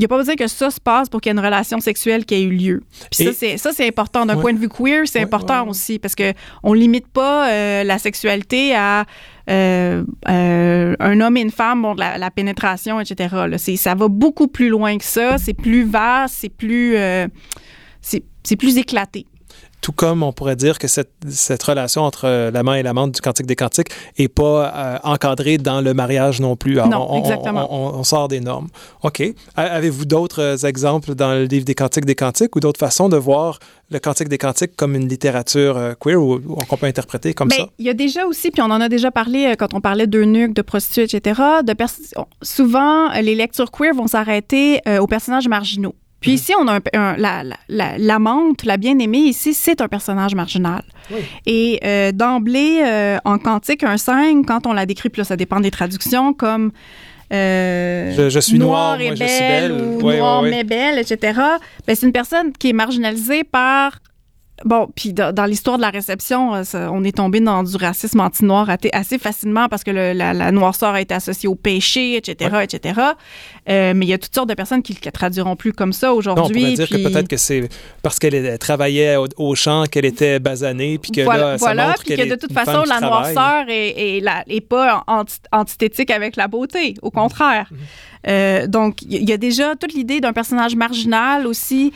il 0.01 0.05
n'y 0.05 0.05
a 0.05 0.07
pas 0.07 0.17
besoin 0.17 0.35
que 0.35 0.47
ça 0.47 0.71
se 0.71 0.79
passe 0.79 1.09
pour 1.09 1.21
qu'il 1.21 1.29
y 1.29 1.31
ait 1.31 1.37
une 1.37 1.45
relation 1.45 1.79
sexuelle 1.79 2.25
qui 2.25 2.33
ait 2.33 2.41
eu 2.41 2.49
lieu. 2.49 2.81
Puis 3.11 3.27
ça, 3.57 3.71
c'est 3.71 3.87
important. 3.87 4.25
D'un 4.25 4.37
point 4.37 4.51
de 4.51 4.57
vue 4.57 4.67
queer, 4.67 5.07
c'est 5.07 5.21
important 5.21 5.67
aussi 5.67 5.99
parce 5.99 6.15
que 6.15 6.33
on 6.63 6.73
limite 6.73 7.07
pas 7.07 7.47
euh, 7.51 7.83
la 7.83 7.99
sexualité 7.99 8.73
à 8.73 9.05
euh, 9.47 10.03
euh, 10.27 10.95
un 10.99 11.21
homme 11.21 11.37
et 11.37 11.41
une 11.41 11.51
femme, 11.51 11.83
bon, 11.83 11.93
la, 11.93 12.31
pénétration, 12.31 12.99
etc. 12.99 13.35
Là. 13.47 13.59
Ça 13.59 13.93
va 13.93 14.07
beaucoup 14.07 14.47
plus 14.47 14.69
loin 14.69 14.97
que 14.97 15.03
ça. 15.03 15.37
C'est 15.37 15.53
plus 15.53 15.83
vaste, 15.83 16.33
c'est 16.39 16.49
plus, 16.49 16.95
c'est 18.01 18.55
plus 18.57 18.77
éclaté. 18.79 19.27
Tout 19.81 19.91
comme 19.91 20.21
on 20.21 20.31
pourrait 20.31 20.55
dire 20.55 20.77
que 20.77 20.87
cette, 20.87 21.11
cette 21.27 21.63
relation 21.63 22.03
entre 22.03 22.25
euh, 22.25 22.51
l'amant 22.51 22.75
et 22.75 22.83
l'amante 22.83 23.13
du 23.13 23.21
Cantique 23.21 23.47
des 23.47 23.55
Cantiques 23.55 23.89
n'est 24.19 24.27
pas 24.27 24.71
euh, 24.75 24.97
encadrée 25.03 25.57
dans 25.57 25.81
le 25.81 25.93
mariage 25.95 26.39
non 26.39 26.55
plus. 26.55 26.75
non, 26.75 27.17
exactement. 27.17 27.67
On, 27.73 28.03
sort 28.03 28.27
des 28.27 28.39
normes. 28.39 28.67
OK. 29.03 29.23
Avez-vous 29.55 30.05
d'autres 30.05 30.65
exemples 30.65 31.15
dans 31.15 31.33
le 31.33 31.45
livre 31.45 31.65
des 31.65 31.75
Cantiques 31.75 32.05
des 32.05 32.15
Cantiques 32.15 32.55
ou 32.55 32.59
d'autres 32.59 32.79
façons 32.79 33.09
de 33.09 33.17
voir 33.17 33.59
le 33.89 33.99
Cantique 33.99 34.29
des 34.29 34.37
Cantiques 34.37 34.75
comme 34.75 34.95
une 34.95 35.07
littérature 35.07 35.77
euh, 35.77 35.93
queer 35.99 36.21
ou, 36.21 36.39
qu'on 36.39 36.77
peut 36.77 36.85
interpréter 36.85 37.33
comme 37.33 37.47
Bien, 37.47 37.57
ça? 37.57 37.65
Il 37.79 37.85
y 37.85 37.89
a 37.89 37.93
déjà 37.93 38.25
aussi, 38.25 38.51
puis 38.51 38.61
on 38.61 38.71
en 38.71 38.81
a 38.81 38.89
déjà 38.89 39.11
parlé 39.11 39.55
quand 39.57 39.73
on 39.73 39.81
parlait 39.81 40.07
d'eunuques, 40.07 40.53
de 40.53 40.61
prostituées, 40.61 41.03
etc. 41.03 41.41
De 41.63 41.73
souvent, 42.41 43.11
les 43.13 43.35
lectures 43.35 43.71
queer 43.71 43.93
vont 43.93 44.07
s'arrêter 44.07 44.81
aux 44.99 45.07
personnages 45.07 45.47
marginaux. 45.47 45.95
Puis 46.21 46.33
ici, 46.33 46.53
on 46.57 46.67
a 46.67 46.79
un, 46.93 47.17
la, 47.17 47.43
la, 47.67 47.97
l'amante, 47.97 48.63
la, 48.63 48.77
bien-aimée, 48.77 49.17
ici, 49.17 49.53
c'est 49.55 49.81
un 49.81 49.87
personnage 49.87 50.35
marginal. 50.35 50.83
Et 51.45 51.79
euh, 51.83 52.11
d'emblée, 52.11 52.81
euh, 52.85 53.17
en 53.25 53.39
Cantique, 53.39 53.83
un 53.83 53.97
5, 53.97 54.45
quand 54.45 54.67
on 54.67 54.73
la 54.73 54.85
décrit, 54.85 55.09
puis 55.09 55.21
là, 55.21 55.25
ça 55.25 55.35
dépend 55.35 55.59
des 55.59 55.71
traductions, 55.71 56.33
comme... 56.33 56.71
Euh, 57.33 58.29
je, 58.29 58.39
suis 58.39 58.59
noir, 58.59 58.99
et 58.99 59.11
belle, 59.11 59.71
ou 59.71 60.01
noir 60.01 60.41
mais 60.41 60.65
belle, 60.65 60.99
etc. 60.99 61.39
Ben, 61.87 61.95
c'est 61.95 62.05
une 62.05 62.11
personne 62.11 62.51
qui 62.51 62.69
est 62.69 62.73
marginalisée 62.73 63.45
par 63.45 63.99
Bon, 64.65 64.87
puis 64.95 65.13
dans, 65.13 65.45
l'histoire 65.45 65.77
de 65.77 65.81
la 65.81 65.89
réception, 65.89 66.55
euh, 66.55 66.63
on 66.91 67.03
est 67.03 67.17
tombé 67.17 67.39
dans 67.39 67.63
du 67.63 67.75
racisme 67.75 68.19
anti-noir 68.19 68.69
assez 68.93 69.17
facilement 69.17 69.67
parce 69.69 69.83
que 69.83 69.91
la, 69.91 70.51
noirceur 70.51 70.93
a 70.93 71.01
été 71.01 71.13
associée 71.13 71.49
au 71.49 71.55
péché, 71.55 72.17
etc., 72.17 72.57
etc. 72.63 72.99
Euh, 73.69 73.93
mais 73.95 74.05
il 74.05 74.09
y 74.09 74.13
a 74.13 74.17
toutes 74.17 74.33
sortes 74.33 74.49
de 74.49 74.53
personnes 74.53 74.83
qui 74.83 74.97
ne 75.03 75.11
traduiront 75.11 75.55
plus 75.55 75.73
comme 75.73 75.93
ça 75.93 76.13
aujourd'hui. 76.13 76.43
On 76.43 76.63
pourrait 76.63 76.73
dire 76.73 76.89
que 76.89 77.09
peut-être 77.09 77.27
que 77.27 77.37
c'est 77.37 77.69
parce 78.01 78.19
qu'elle 78.19 78.57
travaillait 78.59 79.15
au, 79.37 79.55
champ 79.55 79.83
qu'elle 79.85 80.05
était 80.05 80.39
basanée, 80.39 80.97
puis 80.97 81.11
que 81.11 81.21
voilà, 81.21 81.51
là, 81.51 81.57
ça 81.57 81.65
voilà, 81.65 81.95
puis 81.99 82.15
que 82.15 82.29
de 82.29 82.35
toute 82.35 82.53
façon, 82.53 82.83
la 82.87 82.99
noirceur 82.99 83.65
est, 83.67 84.21
est, 84.47 84.61
pas 84.61 85.03
antithétique 85.51 86.11
avec 86.11 86.35
la 86.35 86.47
beauté, 86.47 86.95
au 87.01 87.11
contraire. 87.11 87.67
Mhm. 87.71 87.77
Euh, 88.27 88.67
donc, 88.67 89.01
il 89.01 89.27
y 89.27 89.33
a 89.33 89.37
déjà 89.37 89.75
toute 89.75 89.93
l'idée 89.93 90.19
d'un 90.19 90.33
personnage 90.33 90.75
marginal 90.75 91.47
aussi 91.47 91.91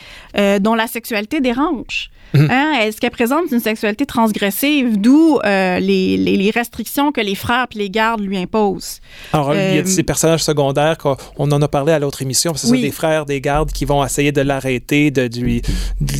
dont 0.59 0.75
la 0.75 0.87
sexualité 0.87 1.39
dérange. 1.41 2.09
Mhm. 2.35 2.51
Hein? 2.51 2.73
Est-ce 2.81 2.99
qu'elle 2.99 3.11
présente 3.11 3.51
une 3.51 3.59
sexualité 3.59 4.05
transgressive, 4.05 4.99
d'où 4.99 5.39
euh, 5.43 5.79
les, 5.79 6.17
les, 6.17 6.51
restrictions 6.51 7.11
que 7.11 7.21
les 7.21 7.35
frères 7.35 7.67
et 7.73 7.77
les 7.77 7.89
gardes 7.89 8.21
lui 8.21 8.37
imposent? 8.37 8.99
Alors, 9.33 9.53
il 9.53 9.59
y 9.59 9.77
a 9.77 9.81
euh, 9.81 9.85
ces 9.85 10.03
personnages 10.03 10.43
secondaires 10.43 10.97
qu'on 10.97 11.15
en 11.51 11.61
a 11.61 11.67
parlé 11.67 11.93
à 11.93 11.99
l'autre 11.99 12.21
émission. 12.21 12.53
Ce 12.55 12.67
sont 12.67 12.73
des 12.73 12.91
frères 12.91 13.25
des 13.25 13.41
gardes 13.41 13.71
qui 13.71 13.85
vont 13.85 14.03
essayer 14.03 14.31
de 14.31 14.41
l'arrêter, 14.41 15.11
de, 15.11 15.27
de, 15.27 15.61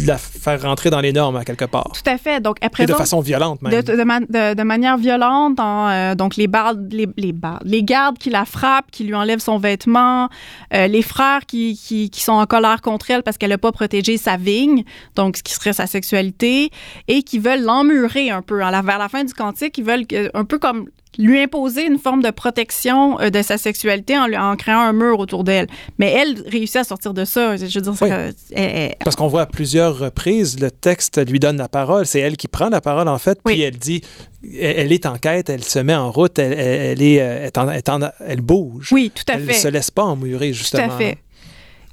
la 0.06 0.17
faire 0.17 0.62
rentrer 0.62 0.89
dans 0.89 1.01
les 1.01 1.13
normes, 1.13 1.36
à 1.36 1.43
quelque 1.43 1.65
part. 1.65 1.91
Tout 1.93 2.10
à 2.10 2.17
fait. 2.17 2.41
Donc, 2.41 2.58
elle 2.62 2.86
de 2.86 2.93
façon 2.93 3.19
violente, 3.19 3.62
même. 3.62 3.82
De, 3.82 4.54
de, 4.54 4.63
manière 4.63 4.97
violente. 4.97 5.60
Euh, 5.60 6.15
donc, 6.15 6.36
les, 6.36 6.47
bardes, 6.47 6.91
les, 6.91 7.08
les, 7.17 7.34
les 7.63 7.84
gardes 7.84 8.17
qui 8.17 8.30
la 8.30 8.45
frappent, 8.45 8.91
qui 8.91 9.04
lui 9.04 9.15
enlèvent 9.15 9.39
son 9.39 9.58
vêtement, 9.58 10.30
les 10.71 11.01
frères 11.01 11.45
qui, 11.45 11.78
qui, 11.78 12.10
qui, 12.10 12.21
sont 12.21 12.34
en 12.34 12.45
colère 12.45 12.82
contre 12.82 13.12
elle 13.12 13.23
parce 13.23 13.38
qu'elle 13.38 13.49
n'a 13.49 13.58
pas 13.58 13.71
protégé 13.71 14.17
sa 14.17 14.38
vigne, 14.38 14.84
donc 15.15 15.38
ce 15.38 15.43
qui 15.43 15.54
serait 15.54 15.73
sa 15.73 15.88
sexualité 15.88 16.05
et 16.13 17.24
qui 17.24 17.39
veulent 17.39 17.63
l'emmurer 17.63 18.30
un 18.30 18.41
peu. 18.41 18.58
vers 18.58 18.82
la 19.00 19.10
fin 19.10 19.24
du 19.24 19.34
cantique, 19.34 19.78
ils 19.78 19.84
veulent 19.84 20.06
un 20.34 20.46
peu 20.46 20.60
comme 20.60 20.88
lui 21.18 21.41
imposer 21.41 21.86
une 21.86 21.98
forme 21.98 22.22
de 22.22 22.30
protection 22.30 23.20
euh, 23.20 23.30
de 23.30 23.41
sa 23.41 23.58
sexualité 23.58 24.18
en, 24.18 24.32
en 24.34 24.56
créant 24.56 24.82
un 24.82 24.94
mur 24.94 25.20
autour 25.20 25.44
d'elle. 25.44 25.68
Mais 25.98 26.12
elle 26.12 26.41
réussit 26.48 26.78
à 26.78 26.84
sortir 26.84 27.13
de 27.13 27.26
ça. 27.26 27.56
Je 27.56 27.65
veux 27.65 27.82
dire, 27.82 28.96
Parce 29.04 29.15
qu'on 29.15 29.28
voit 29.28 29.44
à 29.44 29.46
plusieurs 29.46 29.98
reprises, 29.98 30.60
le 30.60 30.72
texte 30.72 31.26
lui 31.30 31.39
donne 31.39 31.58
la 31.58 31.70
parole. 31.70 32.06
C'est 32.06 32.20
elle 32.20 32.38
qui 32.38 32.48
prend 32.48 32.70
la 32.70 32.82
parole, 32.82 33.08
en 33.08 33.18
fait, 33.18 33.39
puis 33.44 33.62
elle 33.62 33.78
dit, 33.78 34.02
elle, 34.60 34.91
est 34.91 35.06
en 35.06 35.18
quête, 35.18 35.50
elle 35.50 35.63
se 35.63 35.80
met 35.80 35.96
en 35.96 36.12
route, 36.12 36.38
elle, 36.39 37.02
est, 37.02 37.22
euh, 37.22 37.50
elle 38.20 38.41
bouge. 38.41 38.89
Oui, 38.91 39.12
tout 39.13 39.24
à 39.28 39.38
fait. 39.38 39.54
Elle 39.54 39.56
se 39.56 39.68
laisse 39.68 39.91
pas 39.91 40.04
emmurer, 40.04 40.54
justement. 40.54 40.88
Tout 40.88 40.94
à 40.94 40.98
fait. 40.98 41.18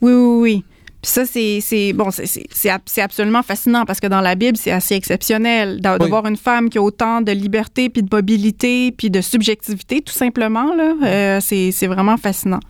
Oui, 0.01 0.13
oui, 0.13 0.41
oui. 0.41 0.65
Puis 1.03 1.11
ça, 1.11 1.27
c'est 1.27 1.93
bon, 1.93 2.11
c'est 2.11 3.01
absolument 3.01 3.43
fascinant 3.43 3.85
parce 3.85 3.99
que 3.99 4.07
dans 4.07 4.21
la 4.21 4.37
Bible, 4.37 4.57
c'est 4.57 4.71
assez 4.71 4.95
exceptionnel 4.95 5.81
de, 5.81 6.07
voir 6.07 6.27
une 6.27 6.37
femme 6.37 6.71
qui 6.71 6.79
a 6.79 6.83
autant 6.83 7.21
de 7.23 7.33
liberté, 7.33 7.89
puis 7.89 8.05
de 8.05 8.09
mobilité, 8.15 8.93
puis 8.93 9.11
de 9.11 9.21
subjectivité, 9.21 10.01
tout 10.01 10.13
simplement. 10.13 10.73
Là, 10.75 10.95
euh, 11.03 11.41
c'est 11.41 11.87
vraiment 11.89 12.17
fascinant. 12.17 12.61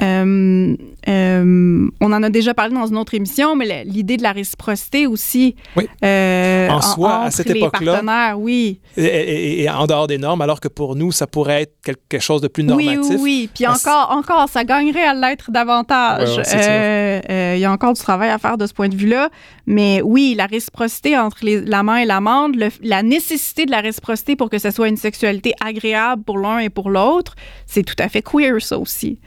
Euh, 0.00 0.76
euh, 1.08 1.88
on 2.00 2.12
en 2.12 2.22
a 2.22 2.30
déjà 2.30 2.54
parlé 2.54 2.74
dans 2.74 2.86
une 2.86 2.96
autre 2.96 3.14
émission, 3.14 3.56
mais 3.56 3.84
l'idée 3.84 4.16
de 4.16 4.22
la 4.22 4.32
réciprocité 4.32 5.06
aussi. 5.06 5.56
Oui. 5.76 5.88
en 6.02 6.80
soi, 6.80 7.22
à 7.24 7.30
cette 7.30 7.50
époque-là. 7.50 8.36
oui. 8.36 8.80
Et, 8.96 9.68
en 9.68 9.86
dehors 9.86 10.06
des 10.06 10.18
normes, 10.18 10.40
alors 10.40 10.60
que 10.60 10.68
pour 10.68 10.96
nous, 10.96 11.12
ça 11.12 11.26
pourrait 11.26 11.62
être 11.62 11.74
quelque 11.82 12.22
chose 12.22 12.40
de 12.40 12.48
plus 12.48 12.64
normatif. 12.64 12.98
Oui, 13.00 13.06
oui, 13.10 13.16
oui. 13.20 13.50
Puis 13.54 13.66
encore, 13.66 14.10
encore, 14.10 14.48
ça 14.48 14.64
gagnerait 14.64 15.04
à 15.04 15.14
l'être 15.14 15.50
davantage. 15.50 16.38
Ouais, 16.38 17.54
il 17.56 17.60
y 17.60 17.64
a 17.64 17.72
encore 17.72 17.92
du 17.92 18.00
travail 18.00 18.30
à 18.30 18.38
faire 18.38 18.56
de 18.58 18.66
ce 18.66 18.72
point 18.72 18.88
de 18.88 18.96
vue-là. 18.96 19.30
Mais 19.66 20.00
oui, 20.02 20.34
la 20.36 20.46
réciprocité 20.46 21.18
entre 21.18 21.38
l'amant 21.42 21.96
et 21.96 22.04
l'amende, 22.04 22.56
la 22.82 23.02
nécessité 23.02 23.66
de 23.66 23.70
la 23.70 23.80
réciprocité 23.80 24.36
pour 24.36 24.48
que 24.48 24.58
ce 24.58 24.70
soit 24.70 24.88
une 24.88 24.96
sexualité 24.96 25.52
agréable 25.64 26.22
pour 26.22 26.38
l'un 26.38 26.58
et 26.58 26.70
pour 26.70 26.90
l'autre, 26.90 27.34
c'est 27.66 27.82
tout 27.82 27.96
à 27.98 28.08
fait 28.08 28.22
queer, 28.22 28.60
ça 28.60 28.78
aussi. 28.78 29.18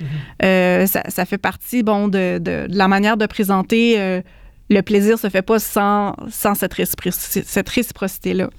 Euh, 0.44 0.86
ça, 0.86 1.26
fait 1.26 1.38
partie, 1.38 1.69
bon, 1.84 2.08
de, 2.08 2.68
la 2.70 2.88
manière 2.88 3.18
de 3.18 3.26
présenter... 3.26 4.00
Euh, 4.00 4.22
le 4.72 4.84
plaisir 4.84 5.18
se 5.18 5.28
fait 5.32 5.42
pas 5.42 5.58
sans, 5.58 6.16
sans 6.30 6.54
cette, 6.54 6.76
réciprocité-là. 6.76 8.52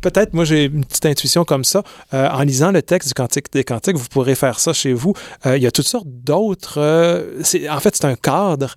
peut-être, 0.00 0.32
moi, 0.32 0.44
j'ai 0.44 0.66
une 0.66 0.84
petite 0.84 1.06
intuition 1.06 1.44
comme 1.44 1.64
ça. 1.64 1.82
Euh, 2.14 2.28
en 2.28 2.42
lisant 2.42 2.70
le 2.70 2.82
texte 2.82 3.08
du 3.08 3.14
Cantique 3.14 3.52
des 3.52 3.64
Cantiques, 3.64 3.96
vous 3.96 4.06
pourrez 4.08 4.36
faire 4.36 4.60
ça 4.60 4.72
chez 4.72 4.92
vous. 4.92 5.12
Euh, 5.46 5.56
il 5.56 5.62
y 5.64 5.66
a 5.66 5.72
toutes 5.72 5.88
sortes 5.88 6.06
d'autres... 6.06 6.78
En 7.68 7.80
fait, 7.80 7.96
c'est 7.96 8.04
un 8.04 8.14
cadre. 8.14 8.76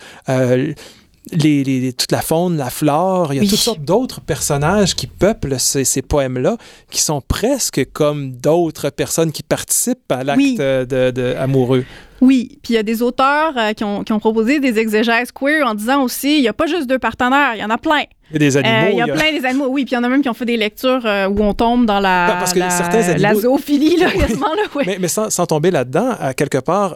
Les, 1.31 1.93
toute 1.93 2.11
la 2.11 2.21
faune, 2.21 2.57
la 2.57 2.69
flore, 2.69 3.33
il 3.33 3.43
y 3.43 3.45
a 3.45 3.49
toutes 3.49 3.59
sortes 3.59 3.83
d'autres 3.83 4.19
personnages 4.19 4.93
qui 4.93 5.07
peuplent 5.07 5.57
ces, 5.59 5.85
ces 5.85 6.01
poèmes-là, 6.01 6.57
qui 6.89 7.01
sont 7.01 7.21
presque 7.21 7.85
comme 7.93 8.33
d'autres 8.33 8.89
personnes 8.89 9.31
qui 9.31 9.43
participent 9.43 10.11
à 10.11 10.23
l'acte 10.23 10.57
de, 10.57 11.11
de, 11.11 11.35
amoureux. 11.39 11.85
Oui, 12.23 12.57
puis 12.63 12.73
il 12.73 12.75
y 12.77 12.79
a 12.79 12.83
des 12.83 13.01
auteurs 13.01 13.51
euh, 13.57 13.73
qui, 13.73 13.83
ont, 13.83 14.05
qui, 14.05 14.13
ont, 14.13 14.19
proposé 14.19 14.61
des 14.61 14.79
exégèses 14.79 15.29
queer 15.33 15.67
en 15.67 15.73
disant 15.73 16.03
aussi, 16.03 16.37
il 16.37 16.41
n'y 16.41 16.47
a 16.47 16.53
pas 16.53 16.67
juste 16.67 16.87
deux 16.87 16.97
partenaires, 16.97 17.51
il 17.55 17.59
y 17.59 17.65
en 17.65 17.69
a 17.69 17.77
plein. 17.77 18.03
Il 18.29 18.33
y 18.33 18.35
a 18.37 18.39
des 18.39 18.55
animaux. 18.55 18.87
il 18.91 18.97
y 18.97 19.01
a, 19.01 19.07
plein 19.07 19.37
des 19.37 19.45
animaux, 19.45 19.67
oui. 19.67 19.83
Puis 19.83 19.91
il 19.91 19.95
y 19.95 19.97
en 19.97 20.05
a 20.05 20.07
même 20.07 20.21
qui 20.21 20.29
ont 20.29 20.33
fait 20.33 20.45
des 20.45 20.55
lectures 20.55 21.05
euh, 21.05 21.27
où 21.27 21.43
on 21.43 21.53
tombe 21.53 21.85
dans 21.85 21.99
la, 21.99 22.37
parce 22.39 22.53
que 22.53 22.61
certains 22.61 23.09
animaux... 23.09 23.21
la 23.21 23.35
zoophilie, 23.35 23.97
là, 23.97 24.09
quasiment. 24.17 24.53
Là, 24.55 24.83
Mais, 24.85 24.97
mais 25.01 25.09
sans, 25.09 25.29
sans, 25.29 25.45
tomber 25.45 25.69
là-dedans, 25.69 26.15
à 26.17 26.33
quelque 26.33 26.59
part, 26.59 26.95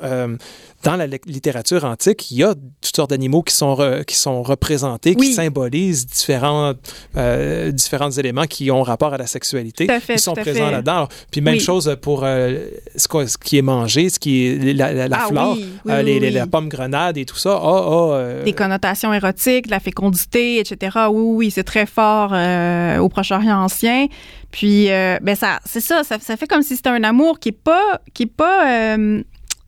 dans 0.83 0.95
la 0.95 1.07
littérature 1.07 1.85
antique, 1.85 2.29
il 2.31 2.37
y 2.37 2.43
a 2.43 2.53
toutes 2.53 2.95
sortes 2.95 3.09
d'animaux 3.09 3.41
qui 3.41 3.53
sont, 3.53 4.03
qui 4.05 4.15
sont 4.15 4.43
représentés, 4.43 5.15
qui 5.15 5.33
symbolisent 5.33 6.05
différents, 6.05 6.73
euh, 7.15 7.71
différents 7.71 8.11
éléments 8.11 8.45
qui 8.45 8.69
ont 8.69 8.83
rapport 8.83 9.13
à 9.13 9.17
la 9.17 9.27
sexualité. 9.27 9.87
Fait, 9.87 10.13
Ils 10.13 10.19
sont 10.19 10.33
présents 10.33 10.69
là-dedans. 10.69 11.07
Puis 11.31 11.41
même 11.41 11.59
chose 11.59 11.97
pour 12.01 12.21
euh, 12.23 12.67
ce, 12.95 13.37
qui 13.37 13.57
est 13.57 13.63
mangé, 13.63 14.09
ce 14.09 14.19
qui 14.19 14.45
est 14.45 14.73
la, 14.73 15.07
la, 15.07 15.17
ah 15.19 15.27
flore, 15.27 15.57
euh, 15.89 16.01
les, 16.03 16.29
la 16.29 16.45
pomme 16.45 16.69
grenade 16.69 17.17
et 17.17 17.25
tout 17.25 17.37
ça. 17.37 17.59
Ah, 17.61 18.43
Des 18.45 18.53
connotations 18.53 19.11
érotiques, 19.13 19.69
la 19.69 19.79
fécondité, 19.79 20.59
etc. 20.59 20.97
Oui, 21.11 21.35
oui, 21.35 21.51
c'est 21.51 21.63
très 21.63 21.87
fort 21.87 22.31
au 23.01 23.09
Proche-Orient 23.09 23.63
ancien. 23.63 24.07
Puis, 24.51 24.87
ben 24.87 25.35
ça, 25.35 25.59
c'est 25.65 25.81
ça, 25.81 26.03
ça, 26.03 26.19
fait 26.19 26.47
comme 26.47 26.61
si 26.61 26.75
c'était 26.75 26.89
un 26.89 27.03
amour 27.03 27.39
qui 27.39 27.49
est 27.49 27.51
pas, 27.51 27.99
qui 28.13 28.23
est 28.23 28.25
pas 28.27 28.95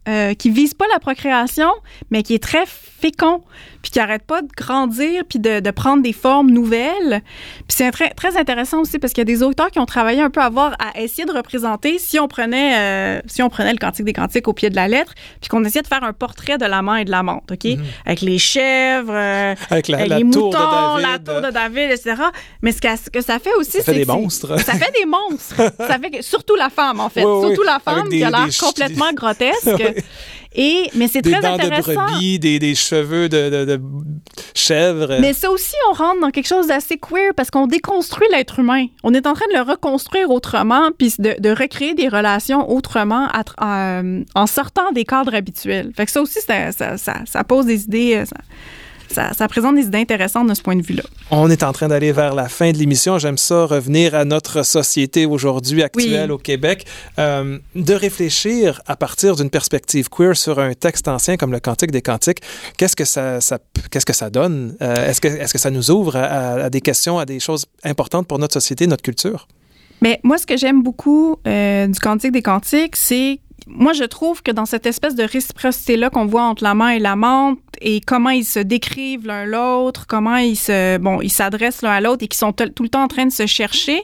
euh, 0.07 0.33
qui 0.33 0.49
vise 0.49 0.73
pas 0.73 0.85
la 0.91 0.99
procréation, 0.99 1.69
mais 2.09 2.23
qui 2.23 2.33
est 2.33 2.41
très 2.41 2.63
fécond, 2.65 3.43
puis 3.81 3.91
qui 3.91 3.99
arrête 3.99 4.23
pas 4.23 4.41
de 4.41 4.47
grandir, 4.57 5.23
puis 5.29 5.39
de, 5.39 5.59
de 5.59 5.71
prendre 5.71 6.01
des 6.03 6.13
formes 6.13 6.49
nouvelles. 6.51 7.21
Puis 7.67 7.77
c'est 7.77 7.91
très, 7.91 8.09
très 8.09 8.35
intéressant 8.37 8.81
aussi 8.81 8.97
parce 8.99 9.13
qu'il 9.13 9.21
y 9.21 9.23
a 9.23 9.25
des 9.25 9.43
auteurs 9.43 9.69
qui 9.71 9.79
ont 9.79 9.85
travaillé 9.85 10.21
un 10.21 10.29
peu 10.29 10.41
à 10.41 10.49
voir, 10.49 10.75
à 10.79 10.99
essayer 10.99 11.25
de 11.25 11.31
représenter 11.31 11.97
si 11.99 12.19
on 12.19 12.27
prenait, 12.27 12.77
euh, 13.19 13.21
si 13.27 13.41
on 13.43 13.49
prenait 13.49 13.71
le 13.71 13.77
Cantique 13.77 14.05
des 14.05 14.13
Cantiques 14.13 14.47
au 14.47 14.53
pied 14.53 14.69
de 14.69 14.75
la 14.75 14.87
lettre, 14.87 15.13
puis 15.39 15.49
qu'on 15.49 15.63
essayait 15.63 15.81
de 15.83 15.87
faire 15.87 16.03
un 16.03 16.11
portrait 16.13 16.57
de 16.57 16.65
l'amant 16.65 16.95
et 16.95 17.05
de 17.05 17.11
l'amante, 17.11 17.51
OK? 17.51 17.63
Mhm. 17.65 17.83
Avec 18.05 18.21
les 18.21 18.37
chèvres, 18.37 19.13
euh, 19.13 19.55
Avec 19.69 19.87
la, 19.87 19.97
avec 19.99 20.09
la 20.09 20.17
les 20.19 20.29
tour 20.29 20.45
moutons, 20.47 20.97
de 20.97 21.01
David. 21.03 21.07
la 21.07 21.19
tour 21.33 21.41
de 21.41 21.51
David, 21.53 21.91
etc. 21.91 22.15
Mais 22.61 22.71
ce 22.71 22.81
que, 22.81 22.87
ce 22.97 23.09
que 23.09 23.21
ça 23.21 23.37
fait 23.39 23.53
aussi, 23.59 23.71
Ça 23.77 23.83
fait 23.83 23.91
c'est 23.93 23.93
des 23.99 24.05
c'est- 24.05 24.11
monstres. 24.11 24.59
Ça 24.61 24.73
fait 24.73 24.91
des 24.99 25.05
monstres. 25.05 25.55
ça 25.77 25.99
fait 25.99 26.09
que, 26.09 26.21
surtout 26.21 26.55
la 26.55 26.69
femme, 26.69 26.99
en 26.99 27.09
fait. 27.09 27.23
Oui, 27.23 27.31
oui, 27.31 27.47
surtout 27.47 27.63
la 27.63 27.79
femme 27.79 28.09
des- 28.09 28.17
qui 28.17 28.23
a 28.25 28.29
l'air 28.29 28.47
complètement 28.59 29.13
grotesque. 29.13 29.69
Et, 30.55 30.89
mais 30.95 31.07
c'est 31.07 31.21
Des 31.21 31.31
très 31.31 31.41
dents 31.41 31.57
de 31.57 31.61
intéressant. 31.63 31.93
brebis, 32.07 32.39
des, 32.39 32.57
des 32.57 32.73
cheveux 32.73 33.29
de, 33.29 33.49
de, 33.49 33.65
de 33.65 33.81
chèvre. 34.55 35.17
Mais 35.21 35.33
ça 35.33 35.51
aussi, 35.51 35.75
on 35.89 35.93
rentre 35.93 36.21
dans 36.21 36.31
quelque 36.31 36.47
chose 36.47 36.67
d'assez 36.67 36.97
queer 36.97 37.33
parce 37.35 37.51
qu'on 37.51 37.67
déconstruit 37.67 38.27
l'être 38.31 38.57
humain. 38.59 38.85
On 39.03 39.13
est 39.13 39.27
en 39.27 39.33
train 39.33 39.45
de 39.51 39.57
le 39.57 39.61
reconstruire 39.61 40.31
autrement, 40.31 40.89
puis 40.97 41.13
de, 41.19 41.35
de 41.39 41.49
recréer 41.49 41.93
des 41.93 42.07
relations 42.07 42.69
autrement 42.71 43.27
à 43.27 43.99
euh, 44.01 44.23
en 44.33 44.47
sortant 44.47 44.91
des 44.91 45.05
cadres 45.05 45.35
habituels. 45.35 45.91
Fait 45.95 46.05
que 46.05 46.11
ça 46.11 46.21
aussi, 46.21 46.39
ça, 46.41 46.71
ça, 46.71 46.97
ça- 46.97 47.21
ça 47.25 47.43
pose 47.43 47.65
des 47.67 47.83
idées, 47.83 48.15
euh, 48.15 48.25
ça, 48.25 48.37
ça- 49.11 49.33
ça 49.33 49.47
présente 49.47 49.75
des 49.75 49.83
idées 49.83 49.97
intéressantes 49.99 50.47
de 50.47 50.53
ce 50.53 50.61
point 50.61 50.75
de 50.75 50.81
vue-là. 50.81 51.03
On 51.31 51.49
est 51.49 51.63
en 51.63 51.71
train 51.73 51.87
d'aller 51.87 52.11
vers 52.11 52.35
la 52.35 52.47
fin 52.49 52.71
de 52.71 52.77
l'émission. 52.77 53.17
J'aime 53.19 53.37
ça 53.37 53.65
revenir 53.65 54.15
à 54.15 54.25
notre 54.25 54.63
société 54.63 55.25
aujourd'hui 55.25 55.83
actuelle 55.83 56.29
Oui. 56.29 56.35
au 56.35 56.37
Québec, 56.37 56.85
euh, 57.17 57.57
de 57.75 57.93
réfléchir 57.93 58.81
à 58.87 58.95
partir 58.95 59.35
d'une 59.35 59.49
perspective 59.49 60.09
queer 60.09 60.35
sur 60.35 60.59
un 60.59 60.73
texte 60.73 61.07
ancien 61.07 61.37
comme 61.37 61.51
le 61.51 61.59
Cantique 61.59 61.91
des 61.91 62.01
Cantiques. 62.01 62.39
Qu'est-ce 62.77 62.95
que 62.95 63.05
ça, 63.05 63.41
ça- 63.41 63.59
qu'est-ce 63.91 64.05
que 64.05 64.13
ça 64.13 64.29
donne? 64.29 64.75
Euh, 64.81 65.09
Est-ce 65.09 65.21
que, 65.21 65.27
est-ce 65.27 65.53
que 65.53 65.59
ça 65.59 65.71
nous 65.71 65.91
ouvre 65.91 66.15
à, 66.15 66.23
à- 66.23 66.63
à 66.65 66.69
des 66.69 66.81
questions, 66.81 67.19
à 67.19 67.25
des 67.25 67.39
choses 67.39 67.65
importantes 67.83 68.27
pour 68.27 68.39
notre 68.39 68.53
société, 68.53 68.87
notre 68.87 69.03
culture? 69.03 69.47
Mais 70.01 70.19
moi, 70.23 70.37
ce 70.37 70.45
que 70.45 70.55
j'aime 70.55 70.81
beaucoup 70.81 71.35
euh, 71.47 71.87
du 71.87 71.99
Cantique 71.99 72.31
des 72.31 72.41
Cantiques, 72.41 72.95
c'est 72.95 73.39
moi, 73.67 73.93
je 73.93 74.03
trouve 74.03 74.41
que 74.41 74.51
dans 74.51 74.65
cette 74.65 74.85
espèce 74.85 75.15
de 75.15 75.23
réciprocité-là 75.23 76.09
qu'on 76.09 76.25
voit 76.25 76.43
entre 76.43 76.63
l'amant 76.63 76.89
et 76.89 76.99
l'amante 76.99 77.59
et 77.81 78.01
comment 78.01 78.29
ils 78.29 78.45
se 78.45 78.59
décrivent 78.59 79.25
l'un 79.25 79.45
l'autre, 79.45 80.05
comment 80.07 80.37
ils 80.37 80.55
se, 80.55 80.97
bon, 80.97 81.21
ils 81.21 81.31
s'adressent 81.31 81.81
l'un 81.81 81.91
à 81.91 82.01
l'autre 82.01 82.23
et 82.23 82.27
qui 82.27 82.37
sont 82.37 82.51
tout 82.51 82.83
le 82.83 82.89
temps 82.89 83.03
en 83.03 83.07
train 83.07 83.25
de 83.25 83.31
se 83.31 83.45
chercher, 83.45 84.01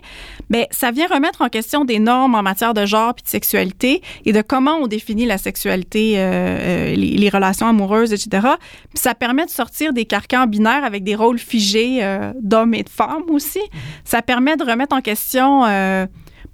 ben, 0.50 0.66
ça 0.72 0.92
vient 0.92 1.08
remettre 1.08 1.42
en 1.42 1.50
question 1.50 1.86
des 1.86 2.00
normes 2.00 2.36
en 2.36 2.44
matière 2.44 2.74
de 2.74 2.86
genre 2.86 3.14
puis 3.14 3.24
de 3.24 3.30
sexualité 3.30 4.02
et 4.26 4.32
de 4.32 4.42
comment 4.42 4.78
on 4.78 4.88
définit 4.88 5.26
la 5.26 5.38
sexualité, 5.38 6.16
euh, 6.18 6.22
euh, 6.22 6.96
les, 6.96 7.18
les 7.18 7.30
relations 7.30 7.68
amoureuses, 7.68 8.14
etc. 8.14 8.48
Puis 8.90 9.00
ça 9.00 9.14
permet 9.14 9.46
de 9.46 9.52
sortir 9.52 9.94
des 9.94 10.06
carcans 10.06 10.48
binaires 10.48 10.86
avec 10.86 11.04
des 11.04 11.16
rôles 11.16 11.40
figés 11.40 12.00
euh, 12.02 12.32
d'hommes 12.42 12.74
et 12.74 12.84
de 12.84 12.90
femmes 12.90 13.30
aussi. 13.30 13.62
Ça 14.04 14.22
permet 14.22 14.56
de 14.58 14.64
remettre 14.64 14.96
en 14.96 15.02
question 15.02 15.66
euh, 15.66 16.06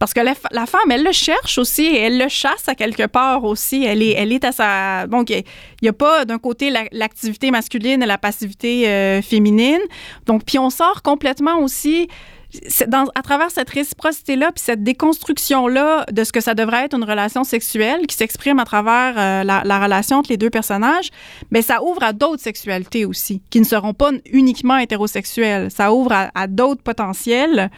parce 0.01 0.15
que 0.15 0.19
la, 0.19 0.65
femme, 0.65 0.89
elle 0.89 1.03
le 1.03 1.11
cherche 1.11 1.59
aussi 1.59 1.95
elle 1.95 2.17
le 2.17 2.27
chasse 2.27 2.67
à 2.67 2.73
quelque 2.73 3.05
part 3.05 3.43
aussi. 3.43 3.83
Elle 3.83 4.01
est, 4.01 4.13
elle 4.13 4.31
est 4.31 4.43
à 4.43 4.51
sa. 4.51 5.05
Donc, 5.05 5.29
il 5.29 5.43
n'y 5.83 5.89
a 5.89 5.93
pas 5.93 6.25
d'un 6.25 6.39
côté 6.39 6.71
la- 6.71 6.85
l'activité 6.91 7.51
masculine 7.51 8.01
et 8.01 8.07
la 8.07 8.17
passivité 8.17 8.89
euh, 8.89 9.21
féminine. 9.21 9.77
Donc, 10.25 10.43
puis 10.43 10.57
on 10.57 10.71
sort 10.71 11.03
complètement 11.03 11.59
aussi. 11.59 12.07
à 13.15 13.21
travers 13.21 13.49
cette 13.51 13.69
réciprocité-là, 13.69 14.51
puis 14.51 14.61
cette 14.61 14.83
déconstruction-là 14.83 16.05
de 16.11 16.23
ce 16.23 16.31
que 16.33 16.41
ça 16.41 16.53
devrait 16.53 16.85
être 16.85 16.97
une 16.97 17.05
relation 17.05 17.43
sexuelle 17.45 18.07
qui 18.07 18.15
s'exprime 18.17 18.59
à 18.59 18.65
travers 18.65 19.13
euh, 19.17 19.43
la, 19.45 19.61
la 19.63 19.79
relation 19.79 20.17
entre 20.17 20.31
les 20.31 20.37
deux 20.37 20.49
personnages, 20.49 21.11
mais 21.51 21.61
ça 21.61 21.81
ouvre 21.81 22.03
à 22.03 22.11
d'autres 22.11 22.41
sexualités 22.41 23.05
aussi, 23.05 23.41
qui 23.51 23.59
ne 23.59 23.65
seront 23.65 23.93
pas 23.93 24.11
uniquement 24.33 24.77
hétérosexuelles. 24.77 25.69
Ça 25.71 25.93
ouvre 25.93 26.11
à 26.33 26.47
d'autres 26.47 26.81
potentiels 26.83 27.69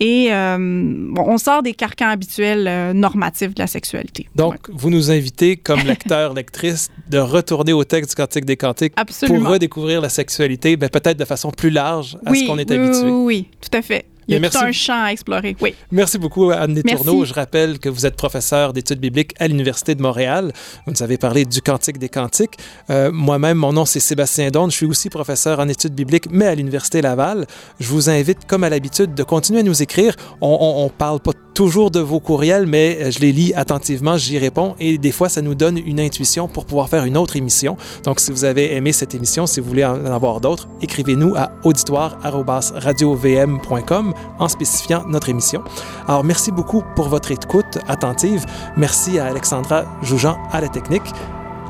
et 0.00 0.32
euh, 0.32 0.56
bon, 0.58 1.24
on 1.26 1.38
sort 1.38 1.62
des 1.62 1.72
carcans 1.72 2.08
habituels 2.08 2.66
euh, 2.66 2.92
normatifs 2.92 3.54
de 3.54 3.60
la 3.62 3.66
sexualité. 3.66 4.28
Donc, 4.34 4.54
Ouais. 4.54 4.58
vous 4.74 4.90
nous 4.90 5.10
invitez, 5.10 5.56
comme 5.56 5.80
lecteur, 5.86 6.34
lectrice, 6.34 6.90
de 7.08 7.18
retourner 7.18 7.72
au 7.72 7.84
texte 7.84 8.10
du 8.10 8.16
Cantique 8.16 8.44
des 8.44 8.56
Cantiques 8.56 8.92
Absolument. 8.96 9.40
pour 9.40 9.48
redécouvrir 9.52 10.00
la 10.00 10.08
sexualité, 10.08 10.76
ben, 10.76 10.88
peut-être 10.88 11.18
de 11.18 11.24
façon 11.24 11.50
plus 11.50 11.70
large 11.70 12.18
à 12.26 12.34
ce 12.34 12.46
qu'on 12.46 12.58
est 12.58 12.70
oui, 12.70 12.76
habitué. 12.76 13.04
Oui, 13.10 13.24
oui, 13.24 13.48
tout 13.60 13.76
à 13.76 13.82
fait. 13.82 14.04
Il 14.28 14.40
y 14.40 14.44
a 14.44 14.50
tout 14.50 14.58
un 14.58 14.72
champ 14.72 15.04
à 15.04 15.12
explorer. 15.12 15.56
Oui. 15.60 15.74
Merci 15.90 16.18
beaucoup, 16.18 16.50
Anne. 16.50 16.82
Tourneau. 16.82 17.24
Je 17.24 17.34
rappelle 17.34 17.78
que 17.78 17.88
vous 17.88 18.06
êtes 18.06 18.16
professeur 18.16 18.72
d'études 18.72 19.00
bibliques 19.00 19.32
à 19.38 19.48
l'Université 19.48 19.94
de 19.94 20.02
Montréal. 20.02 20.52
Vous 20.86 20.92
nous 20.92 21.02
avez 21.02 21.18
parlé 21.18 21.44
du 21.44 21.62
Cantique 21.62 21.98
des 21.98 22.08
Cantiques. 22.08 22.56
Euh, 22.90 23.10
Moi-même, 23.12 23.58
mon 23.58 23.72
nom, 23.72 23.84
c'est 23.84 24.00
Sébastien 24.00 24.50
Donne. 24.50 24.70
Je 24.70 24.76
suis 24.76 24.86
aussi 24.86 25.10
professeur 25.10 25.60
en 25.60 25.68
études 25.68 25.94
bibliques, 25.94 26.26
mais 26.30 26.46
à 26.46 26.54
l'Université 26.54 27.02
Laval. 27.02 27.46
Je 27.80 27.88
vous 27.88 28.10
invite, 28.10 28.46
comme 28.46 28.64
à 28.64 28.70
l'habitude, 28.70 29.14
de 29.14 29.22
continuer 29.22 29.60
à 29.60 29.62
nous 29.62 29.82
écrire. 29.82 30.14
On 30.40 30.84
ne 30.84 30.90
parle 30.90 31.20
pas 31.20 31.32
toujours 31.54 31.90
de 31.90 32.00
vos 32.00 32.20
courriels, 32.20 32.66
mais 32.66 32.98
euh, 33.00 33.10
je 33.10 33.20
les 33.20 33.32
lis 33.32 33.54
attentivement, 33.54 34.18
j'y 34.18 34.38
réponds 34.38 34.74
et 34.80 34.98
des 34.98 35.12
fois, 35.12 35.28
ça 35.28 35.40
nous 35.40 35.54
donne 35.54 35.78
une 35.78 36.00
intuition 36.00 36.48
pour 36.48 36.66
pouvoir 36.66 36.88
faire 36.88 37.04
une 37.04 37.16
autre 37.16 37.36
émission. 37.36 37.76
Donc, 38.04 38.18
si 38.20 38.32
vous 38.32 38.44
avez 38.44 38.74
aimé 38.74 38.90
cette 38.92 39.14
émission, 39.14 39.46
si 39.46 39.60
vous 39.60 39.68
voulez 39.68 39.84
en 39.84 40.04
avoir 40.06 40.40
d'autres, 40.40 40.66
écrivez-nous 40.82 41.36
à 41.36 41.52
auditoire.radiovm.com 41.62 44.13
en 44.38 44.48
spécifiant 44.48 45.04
notre 45.06 45.28
émission. 45.28 45.62
Alors, 46.08 46.24
merci 46.24 46.52
beaucoup 46.52 46.82
pour 46.94 47.08
votre 47.08 47.30
écoute 47.30 47.78
attentive. 47.88 48.44
Merci 48.76 49.18
à 49.18 49.26
Alexandra 49.26 49.84
Joujean 50.02 50.36
à 50.52 50.60
la 50.60 50.68
technique. 50.68 51.12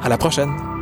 À 0.02 0.09
la 0.09 0.18
prochaine. 0.18 0.74